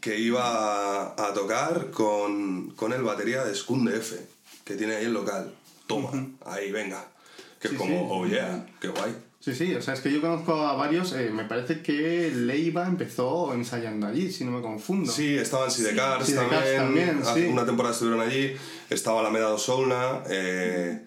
que 0.00 0.18
iba 0.20 1.14
a 1.14 1.34
tocar 1.34 1.90
con, 1.90 2.70
con 2.76 2.92
el 2.92 3.02
batería 3.02 3.44
de 3.44 3.54
Skun 3.54 3.88
F, 3.88 4.16
que 4.64 4.76
tiene 4.76 4.96
ahí 4.96 5.06
el 5.06 5.14
local. 5.14 5.52
Toma, 5.88 6.10
ahí, 6.44 6.70
venga. 6.70 7.04
Que 7.58 7.68
es 7.68 7.74
como, 7.74 7.94
sí. 7.94 8.06
oh 8.08 8.26
yeah, 8.26 8.66
qué 8.80 8.88
guay. 8.88 9.16
Sí, 9.44 9.52
sí, 9.56 9.74
o 9.74 9.82
sea, 9.82 9.94
es 9.94 10.00
que 10.00 10.12
yo 10.12 10.20
conozco 10.20 10.54
a 10.66 10.74
varios. 10.74 11.12
eh, 11.14 11.30
me 11.34 11.44
parece 11.44 11.82
que 11.82 12.30
Leiva 12.32 12.86
empezó 12.86 13.52
ensayando 13.54 14.06
allí, 14.06 14.30
si 14.30 14.44
no 14.44 14.52
me 14.52 14.62
confundo. 14.62 15.10
Sí, 15.10 15.36
estaban 15.36 15.68
Sidecars 15.68 16.26
Sidecars 16.26 16.50
también. 16.76 16.76
también, 16.76 17.18
hace 17.24 17.42
sí. 17.42 17.46
Una 17.48 17.66
temporada 17.66 17.92
estuvieron 17.92 18.20
allí. 18.24 18.54
Estaba 18.88 19.18
Alameda 19.18 19.48
do 19.48 19.58
Souna. 19.58 20.22
eh, 20.30 21.02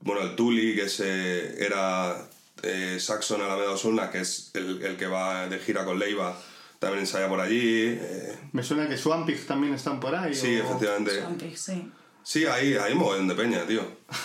bueno, 0.00 0.22
el 0.22 0.34
Tuli, 0.34 0.74
que 0.74 0.84
es, 0.84 0.98
eh, 1.04 1.62
era 1.64 2.16
eh, 2.62 2.96
Saxon 2.98 3.42
Alameda 3.42 3.66
do 3.68 3.76
Souna, 3.76 4.10
que 4.10 4.20
es 4.20 4.50
el, 4.54 4.82
el 4.82 4.96
que 4.96 5.06
va 5.06 5.46
de 5.46 5.58
gira 5.58 5.84
con 5.84 5.98
Leiva, 5.98 6.34
también 6.78 7.00
ensaya 7.00 7.28
por 7.28 7.38
allí. 7.40 7.84
eh, 8.00 8.34
Me 8.52 8.62
suena 8.62 8.88
que 8.88 8.96
Swampig 8.96 9.46
también 9.46 9.74
están 9.74 10.00
por 10.00 10.14
ahí. 10.14 10.34
sí, 10.34 10.56
o- 10.58 10.64
efectivamente. 10.64 11.20
Swampig, 11.20 11.58
sí. 11.58 11.92
Sí, 12.24 12.46
ahí 12.46 12.74
hay 12.74 12.92
un 12.94 12.98
mogollón 13.00 13.28
de 13.28 13.34
peña, 13.34 13.66
tío. 13.66 13.82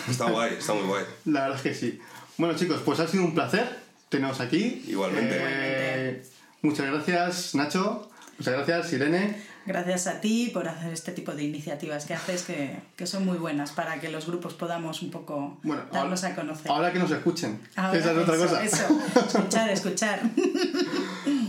Está 0.08 0.30
guay, 0.30 0.54
está 0.58 0.72
muy 0.72 0.84
guay. 0.84 1.04
La 1.26 1.42
verdad 1.48 1.56
es 1.56 1.62
que 1.62 1.74
sí. 1.74 1.98
Bueno, 2.38 2.54
chicos, 2.56 2.80
pues 2.84 3.00
ha 3.00 3.06
sido 3.08 3.24
un 3.24 3.34
placer 3.34 3.68
teneros 4.08 4.40
aquí. 4.40 4.84
Igualmente. 4.86 5.36
Eh, 5.38 6.22
muchas 6.62 6.86
gracias, 6.86 7.54
Nacho. 7.54 8.08
Muchas 8.38 8.54
gracias, 8.54 8.92
Irene. 8.92 9.36
Gracias 9.66 10.06
a 10.06 10.20
ti 10.22 10.50
por 10.54 10.66
hacer 10.66 10.92
este 10.94 11.12
tipo 11.12 11.32
de 11.34 11.42
iniciativas 11.42 12.06
que 12.06 12.14
haces 12.14 12.44
que, 12.44 12.78
que 12.96 13.06
son 13.06 13.26
muy 13.26 13.36
buenas 13.36 13.72
para 13.72 14.00
que 14.00 14.08
los 14.08 14.26
grupos 14.26 14.54
podamos 14.54 15.02
un 15.02 15.10
poco 15.10 15.58
Bueno, 15.62 15.82
darlos 15.92 16.22
ahora, 16.24 16.32
a 16.32 16.36
conocer. 16.36 16.70
ahora 16.70 16.92
que 16.92 16.98
nos 17.00 17.10
escuchen. 17.10 17.60
Ahora, 17.76 17.98
Esa 17.98 18.12
es 18.12 18.18
otra 18.18 18.34
eso, 18.36 18.44
cosa. 18.46 18.64
Eso, 18.64 19.00
escuchar, 19.26 19.70
escuchar. 19.70 20.20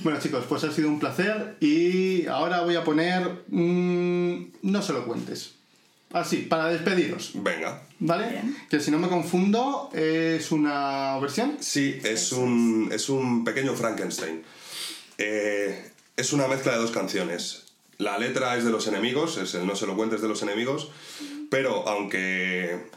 Bueno, 0.03 0.17
chicos, 0.19 0.45
pues 0.47 0.63
ha 0.63 0.71
sido 0.71 0.87
un 0.89 0.97
placer. 0.99 1.57
Y 1.59 2.25
ahora 2.27 2.61
voy 2.61 2.75
a 2.75 2.83
poner. 2.83 3.43
mm, 3.49 4.51
no 4.63 4.81
se 4.81 4.93
lo 4.93 5.05
cuentes. 5.05 5.55
Así, 6.11 6.37
para 6.37 6.69
despediros. 6.69 7.31
Venga. 7.35 7.83
¿Vale? 7.99 8.29
Bien. 8.29 8.57
Que 8.69 8.79
si 8.79 8.91
no 8.91 8.97
me 8.97 9.07
confundo, 9.07 9.89
es 9.93 10.51
una 10.51 11.17
versión. 11.19 11.57
Sí, 11.59 11.99
es 12.03 12.31
un, 12.31 12.89
es 12.91 13.09
un 13.09 13.43
pequeño 13.43 13.75
Frankenstein. 13.75 14.43
Eh, 15.17 15.91
es 16.15 16.33
una 16.33 16.47
mezcla 16.47 16.71
de 16.73 16.79
dos 16.79 16.91
canciones. 16.91 17.65
La 17.97 18.17
letra 18.17 18.55
es 18.57 18.63
de 18.63 18.71
los 18.71 18.87
enemigos, 18.87 19.37
es 19.37 19.53
el 19.55 19.67
No 19.67 19.75
se 19.75 19.85
lo 19.85 19.95
cuentes 19.95 20.21
de 20.21 20.29
los 20.29 20.41
enemigos, 20.41 20.89
pero 21.49 21.87
aunque 21.87 22.87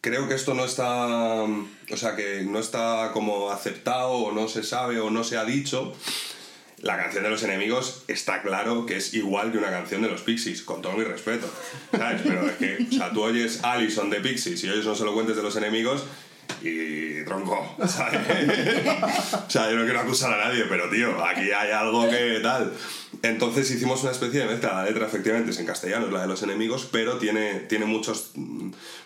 creo 0.00 0.28
que 0.28 0.34
esto 0.34 0.54
no 0.54 0.64
está, 0.64 1.42
o 1.42 1.96
sea, 1.96 2.14
que 2.14 2.42
no 2.42 2.60
está 2.60 3.10
como 3.12 3.50
aceptado 3.50 4.12
o 4.12 4.32
no 4.32 4.46
se 4.46 4.62
sabe 4.62 5.00
o 5.00 5.10
no 5.10 5.24
se 5.24 5.36
ha 5.36 5.44
dicho, 5.44 5.92
la 6.86 6.96
canción 6.96 7.24
de 7.24 7.30
los 7.30 7.42
enemigos 7.42 8.04
está 8.06 8.42
claro 8.42 8.86
que 8.86 8.96
es 8.96 9.12
igual 9.12 9.50
que 9.50 9.58
una 9.58 9.70
canción 9.70 10.02
de 10.02 10.08
los 10.08 10.22
Pixies, 10.22 10.62
con 10.62 10.80
todo 10.80 10.92
mi 10.92 11.04
respeto. 11.04 11.50
¿Sabes? 11.90 12.22
Pero 12.24 12.46
es 12.46 12.56
que, 12.56 12.86
o 12.88 12.92
sea, 12.92 13.12
tú 13.12 13.22
oyes 13.22 13.62
Allison 13.64 14.08
de 14.08 14.20
Pixies 14.20 14.62
y 14.62 14.70
oyes 14.70 14.86
No 14.86 14.94
se 14.94 15.04
lo 15.04 15.12
cuentes 15.12 15.36
de 15.36 15.42
los 15.42 15.56
enemigos 15.56 16.04
y 16.62 17.24
tronco, 17.24 17.74
o 17.78 17.88
sea, 17.88 18.10
yo 19.70 19.76
no 19.76 19.84
quiero 19.84 20.00
acusar 20.00 20.32
a 20.32 20.48
nadie, 20.48 20.64
pero 20.68 20.88
tío, 20.90 21.24
aquí 21.24 21.50
hay 21.52 21.70
algo 21.70 22.08
que 22.08 22.40
tal. 22.42 22.72
Entonces 23.22 23.70
hicimos 23.70 24.02
una 24.02 24.12
especie 24.12 24.40
de 24.40 24.46
mezcla. 24.46 24.74
La 24.74 24.84
letra 24.84 25.06
efectivamente 25.06 25.50
es 25.50 25.58
en 25.58 25.66
castellano, 25.66 26.06
es 26.06 26.12
la 26.12 26.22
de 26.22 26.28
los 26.28 26.42
enemigos, 26.42 26.88
pero 26.90 27.18
tiene, 27.18 27.60
tiene 27.60 27.86
muchos, 27.86 28.32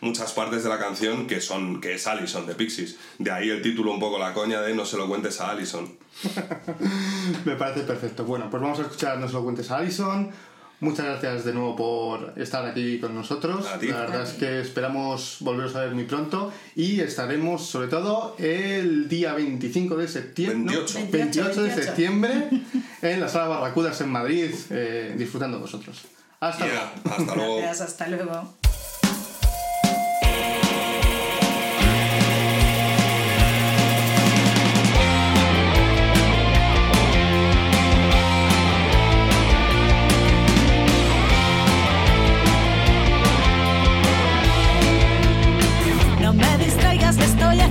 muchas 0.01 0.33
partes 0.33 0.63
de 0.65 0.69
la 0.69 0.79
canción 0.79 1.27
que, 1.27 1.41
son, 1.41 1.81
que 1.81 1.95
es 1.95 2.07
Allison 2.07 2.47
de 2.47 2.55
Pixies. 2.55 2.97
De 3.19 3.31
ahí 3.31 3.51
el 3.51 3.63
título 3.63 3.93
un 3.93 4.01
poco 4.01 4.19
la 4.19 4.33
coña 4.33 4.61
de 4.61 4.75
No 4.75 4.85
se 4.85 4.97
lo 4.97 5.09
cuentes 5.09 5.41
a 5.41 5.51
Allison. 5.51 5.97
Me 7.45 7.57
parece 7.57 7.83
perfecto. 7.83 8.25
Bueno, 8.25 8.49
pues 8.51 8.63
vamos 8.63 8.79
a 8.81 8.83
escuchar 8.83 9.19
No 9.19 9.27
se 9.27 9.35
lo 9.35 9.43
cuentes 9.43 9.71
a 9.71 9.77
Alison. 9.77 10.31
Muchas 10.81 11.05
gracias 11.05 11.45
de 11.45 11.53
nuevo 11.53 11.77
por 11.77 12.33
estar 12.37 12.65
aquí 12.65 12.99
con 12.99 13.15
nosotros. 13.15 13.67
A 13.67 13.79
ti. 13.79 13.89
La 13.89 14.01
verdad 14.01 14.23
A 14.23 14.25
es 14.25 14.33
que 14.33 14.61
esperamos 14.61 15.37
volveros 15.41 15.77
a 15.77 15.81
ver 15.81 15.95
muy 15.95 16.05
pronto 16.05 16.53
y 16.75 17.01
estaremos 17.01 17.67
sobre 17.67 17.89
todo 17.89 18.35
el 18.39 19.07
día 19.07 19.35
25 19.35 19.97
de 19.97 20.09
septiembre. 20.09 20.77
28. 20.77 21.09
28 21.13 21.49
de 21.49 21.69
28. 21.69 21.83
septiembre 21.85 22.49
en 23.03 23.21
la 23.21 23.29
sala 23.29 23.49
Barracudas 23.49 24.01
en 24.01 24.09
Madrid, 24.09 24.51
eh, 24.71 25.15
disfrutando 25.19 25.59
de 25.59 25.63
vosotros. 25.63 26.01
Hasta 26.41 26.67
luego. 26.67 26.81
Hasta 27.05 27.35
luego. 27.35 27.57
Gracias, 27.59 27.81
hasta 27.89 28.09
luego. 28.09 28.60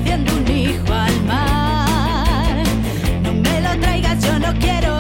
Haciendo 0.10 0.38
un 0.38 0.58
hijo 0.58 0.92
al 0.92 1.22
mar. 1.26 2.64
No 3.22 3.32
me 3.32 3.62
lo 3.62 3.80
traigas, 3.80 4.24
yo 4.24 4.40
no 4.40 4.52
quiero 4.60 4.99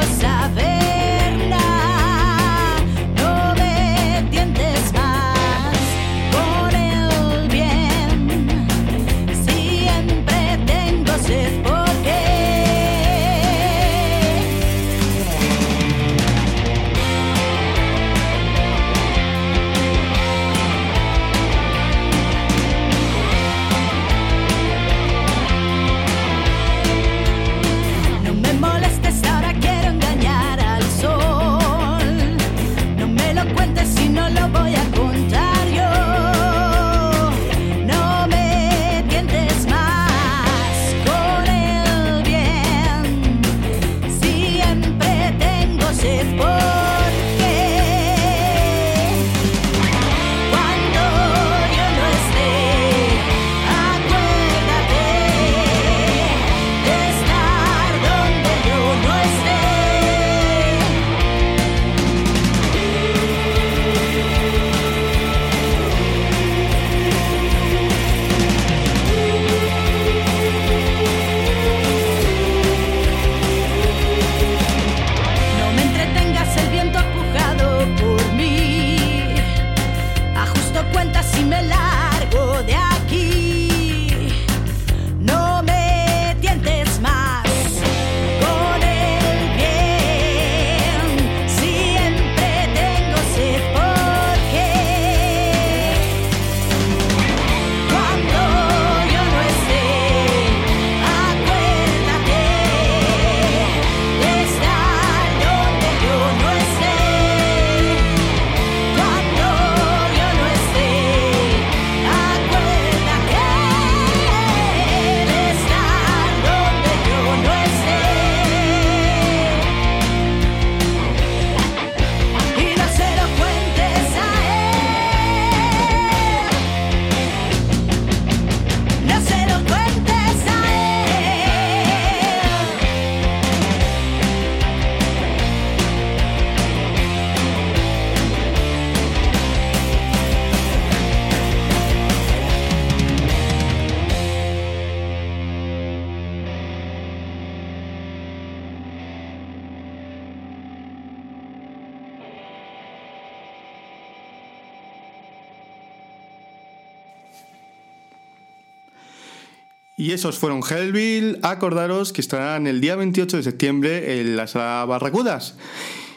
Y 159.99 160.13
esos 160.13 160.39
fueron 160.39 160.61
Hellville. 160.63 161.39
Acordaros 161.41 162.13
que 162.13 162.21
estarán 162.21 162.67
el 162.67 162.79
día 162.79 162.95
28 162.95 163.35
de 163.35 163.43
septiembre 163.43 164.21
en 164.21 164.37
la 164.37 164.47
sala 164.47 164.85
Barracudas. 164.85 165.55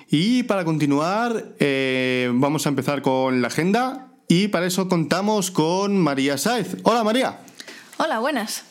Y 0.08 0.44
para 0.44 0.64
continuar, 0.64 1.46
eh, 1.58 2.30
vamos 2.32 2.64
a 2.64 2.68
empezar 2.68 3.02
con 3.02 3.42
la 3.42 3.48
agenda. 3.48 4.12
Y 4.28 4.46
para 4.46 4.66
eso 4.66 4.88
contamos 4.88 5.50
con 5.50 5.98
María 5.98 6.38
Saez. 6.38 6.76
Hola 6.84 7.02
María. 7.02 7.40
Hola, 7.96 8.20
buenas. 8.20 8.62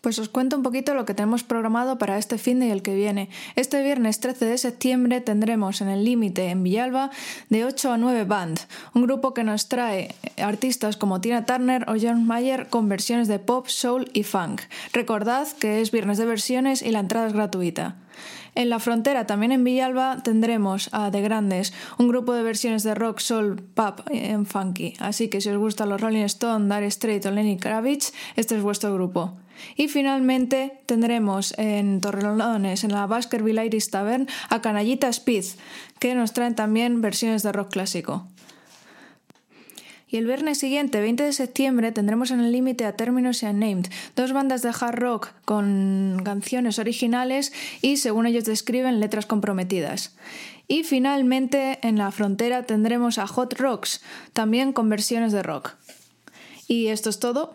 Pues 0.00 0.18
os 0.18 0.30
cuento 0.30 0.56
un 0.56 0.62
poquito 0.62 0.94
lo 0.94 1.04
que 1.04 1.12
tenemos 1.12 1.44
programado 1.44 1.98
para 1.98 2.16
este 2.16 2.38
fin 2.38 2.58
de 2.58 2.68
y 2.68 2.70
el 2.70 2.80
que 2.80 2.94
viene. 2.94 3.28
Este 3.54 3.82
viernes 3.82 4.18
13 4.20 4.46
de 4.46 4.56
septiembre 4.56 5.20
tendremos 5.20 5.82
en 5.82 5.88
el 5.88 6.04
límite 6.04 6.48
en 6.48 6.62
Villalba 6.62 7.10
de 7.50 7.66
8 7.66 7.92
a 7.92 7.98
9 7.98 8.24
Band, 8.24 8.60
un 8.94 9.02
grupo 9.02 9.34
que 9.34 9.44
nos 9.44 9.68
trae 9.68 10.14
artistas 10.38 10.96
como 10.96 11.20
Tina 11.20 11.44
Turner 11.44 11.84
o 11.86 11.96
John 12.00 12.26
Mayer 12.26 12.68
con 12.68 12.88
versiones 12.88 13.28
de 13.28 13.38
pop, 13.40 13.66
soul 13.66 14.10
y 14.14 14.22
funk. 14.22 14.62
Recordad 14.94 15.46
que 15.58 15.82
es 15.82 15.90
viernes 15.90 16.16
de 16.16 16.24
versiones 16.24 16.80
y 16.80 16.92
la 16.92 17.00
entrada 17.00 17.26
es 17.26 17.34
gratuita. 17.34 17.96
En 18.54 18.70
la 18.70 18.80
frontera, 18.80 19.26
también 19.26 19.52
en 19.52 19.64
Villalba, 19.64 20.22
tendremos 20.22 20.88
a 20.92 21.10
The 21.10 21.20
Grandes, 21.20 21.72
un 21.98 22.08
grupo 22.08 22.32
de 22.32 22.42
versiones 22.42 22.82
de 22.82 22.94
rock, 22.94 23.18
soul, 23.18 23.62
pop 23.62 24.00
en 24.10 24.46
funky. 24.46 24.94
Así 24.98 25.28
que 25.28 25.40
si 25.40 25.50
os 25.50 25.58
gustan 25.58 25.88
los 25.90 26.00
Rolling 26.00 26.24
Stone, 26.24 26.74
Dire 26.74 26.90
Straits 26.90 27.26
o 27.26 27.30
Lenny 27.30 27.58
Kravitz, 27.58 28.12
este 28.36 28.56
es 28.56 28.62
vuestro 28.62 28.94
grupo. 28.94 29.36
Y 29.76 29.88
finalmente 29.88 30.80
tendremos 30.86 31.54
en 31.58 32.00
Torrelodones, 32.00 32.84
en 32.84 32.92
la 32.92 33.06
Baskerville 33.06 33.64
Iris 33.64 33.90
Tavern, 33.90 34.28
a 34.48 34.60
Canallita 34.60 35.08
Speed, 35.08 35.44
que 35.98 36.14
nos 36.14 36.32
traen 36.32 36.54
también 36.54 37.00
versiones 37.00 37.42
de 37.42 37.52
rock 37.52 37.70
clásico. 37.70 38.26
Y 40.10 40.16
el 40.16 40.26
viernes 40.26 40.58
siguiente, 40.58 41.00
20 41.00 41.22
de 41.22 41.32
septiembre, 41.32 41.92
tendremos 41.92 42.32
en 42.32 42.40
el 42.40 42.50
límite 42.50 42.84
a 42.84 42.96
Terminus 42.96 43.44
y 43.44 43.46
Unnamed, 43.46 43.86
dos 44.16 44.32
bandas 44.32 44.60
de 44.62 44.70
hard 44.70 44.98
rock 44.98 45.28
con 45.44 46.20
canciones 46.24 46.80
originales 46.80 47.52
y, 47.80 47.98
según 47.98 48.26
ellos 48.26 48.44
describen, 48.44 48.98
letras 48.98 49.26
comprometidas. 49.26 50.16
Y 50.66 50.82
finalmente, 50.82 51.78
en 51.82 51.96
la 51.96 52.10
frontera 52.10 52.64
tendremos 52.64 53.18
a 53.18 53.28
Hot 53.28 53.54
Rocks, 53.54 54.02
también 54.32 54.72
con 54.72 54.88
versiones 54.88 55.30
de 55.30 55.44
rock. 55.44 55.74
Y 56.66 56.88
esto 56.88 57.08
es 57.08 57.20
todo 57.20 57.52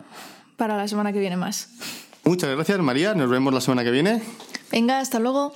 para 0.56 0.76
la 0.76 0.88
semana 0.88 1.12
que 1.12 1.18
viene 1.18 1.36
más. 1.36 1.68
Muchas 2.24 2.50
gracias 2.50 2.78
María, 2.80 3.14
nos 3.14 3.30
vemos 3.30 3.54
la 3.54 3.60
semana 3.60 3.84
que 3.84 3.90
viene. 3.90 4.22
Venga, 4.72 4.98
hasta 4.98 5.18
luego. 5.18 5.52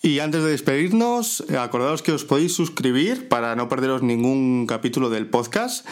Y 0.00 0.20
antes 0.20 0.44
de 0.44 0.50
despedirnos, 0.50 1.44
acordaos 1.58 2.02
que 2.02 2.12
os 2.12 2.24
podéis 2.24 2.54
suscribir 2.54 3.28
para 3.28 3.56
no 3.56 3.68
perderos 3.68 4.02
ningún 4.02 4.66
capítulo 4.66 5.10
del 5.10 5.26
podcast. 5.26 5.84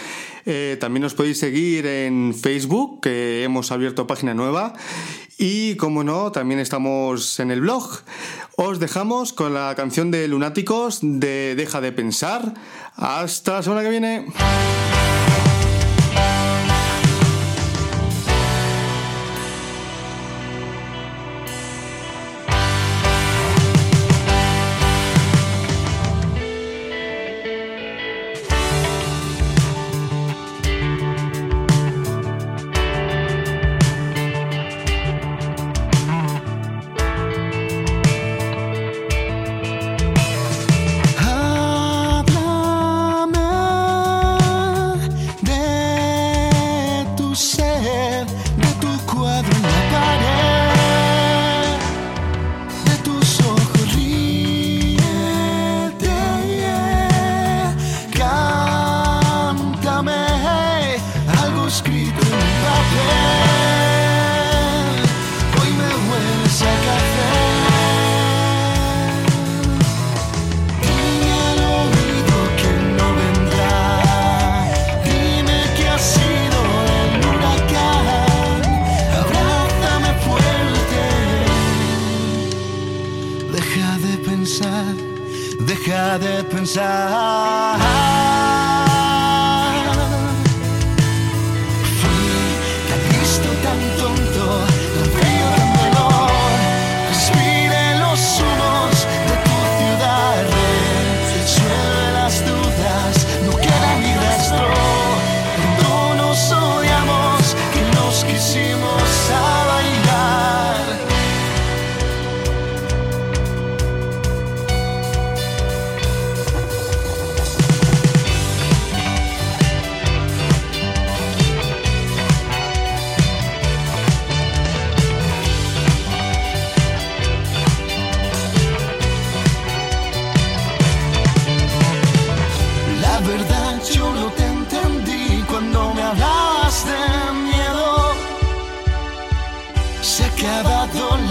Eh, 0.45 0.77
también 0.79 1.03
os 1.05 1.15
podéis 1.15 1.41
seguir 1.41 1.87
en 1.87 2.33
Facebook, 2.33 3.01
que 3.01 3.43
hemos 3.43 3.73
abierto 3.73 4.07
página 4.07 4.33
nueva. 4.33 4.75
Y 5.39 5.75
como 5.77 6.05
no, 6.05 6.31
también 6.31 6.61
estamos 6.61 7.41
en 7.41 7.51
el 7.51 7.63
blog. 7.63 8.01
Os 8.57 8.79
dejamos 8.79 9.33
con 9.33 9.55
la 9.55 9.75
canción 9.75 10.13
de 10.13 10.29
Lunáticos 10.29 11.01
de 11.03 11.55
Deja 11.57 11.81
de 11.81 11.91
pensar. 11.91 12.55
Hasta 12.95 13.55
la 13.55 13.63
semana 13.65 13.83
que 13.83 13.91
viene. 13.91 14.27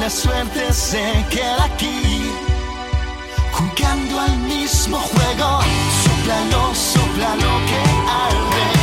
La 0.05 0.11
suerte, 0.11 0.71
se 0.71 1.25
queda 1.31 1.63
aquí. 1.63 2.29
Jugando 3.51 4.19
al 4.19 4.37
mismo 4.37 4.99
juego, 4.99 5.61
soplalo, 6.03 6.75
soplalo 6.75 7.51
que 7.65 7.81
arde. 8.27 8.74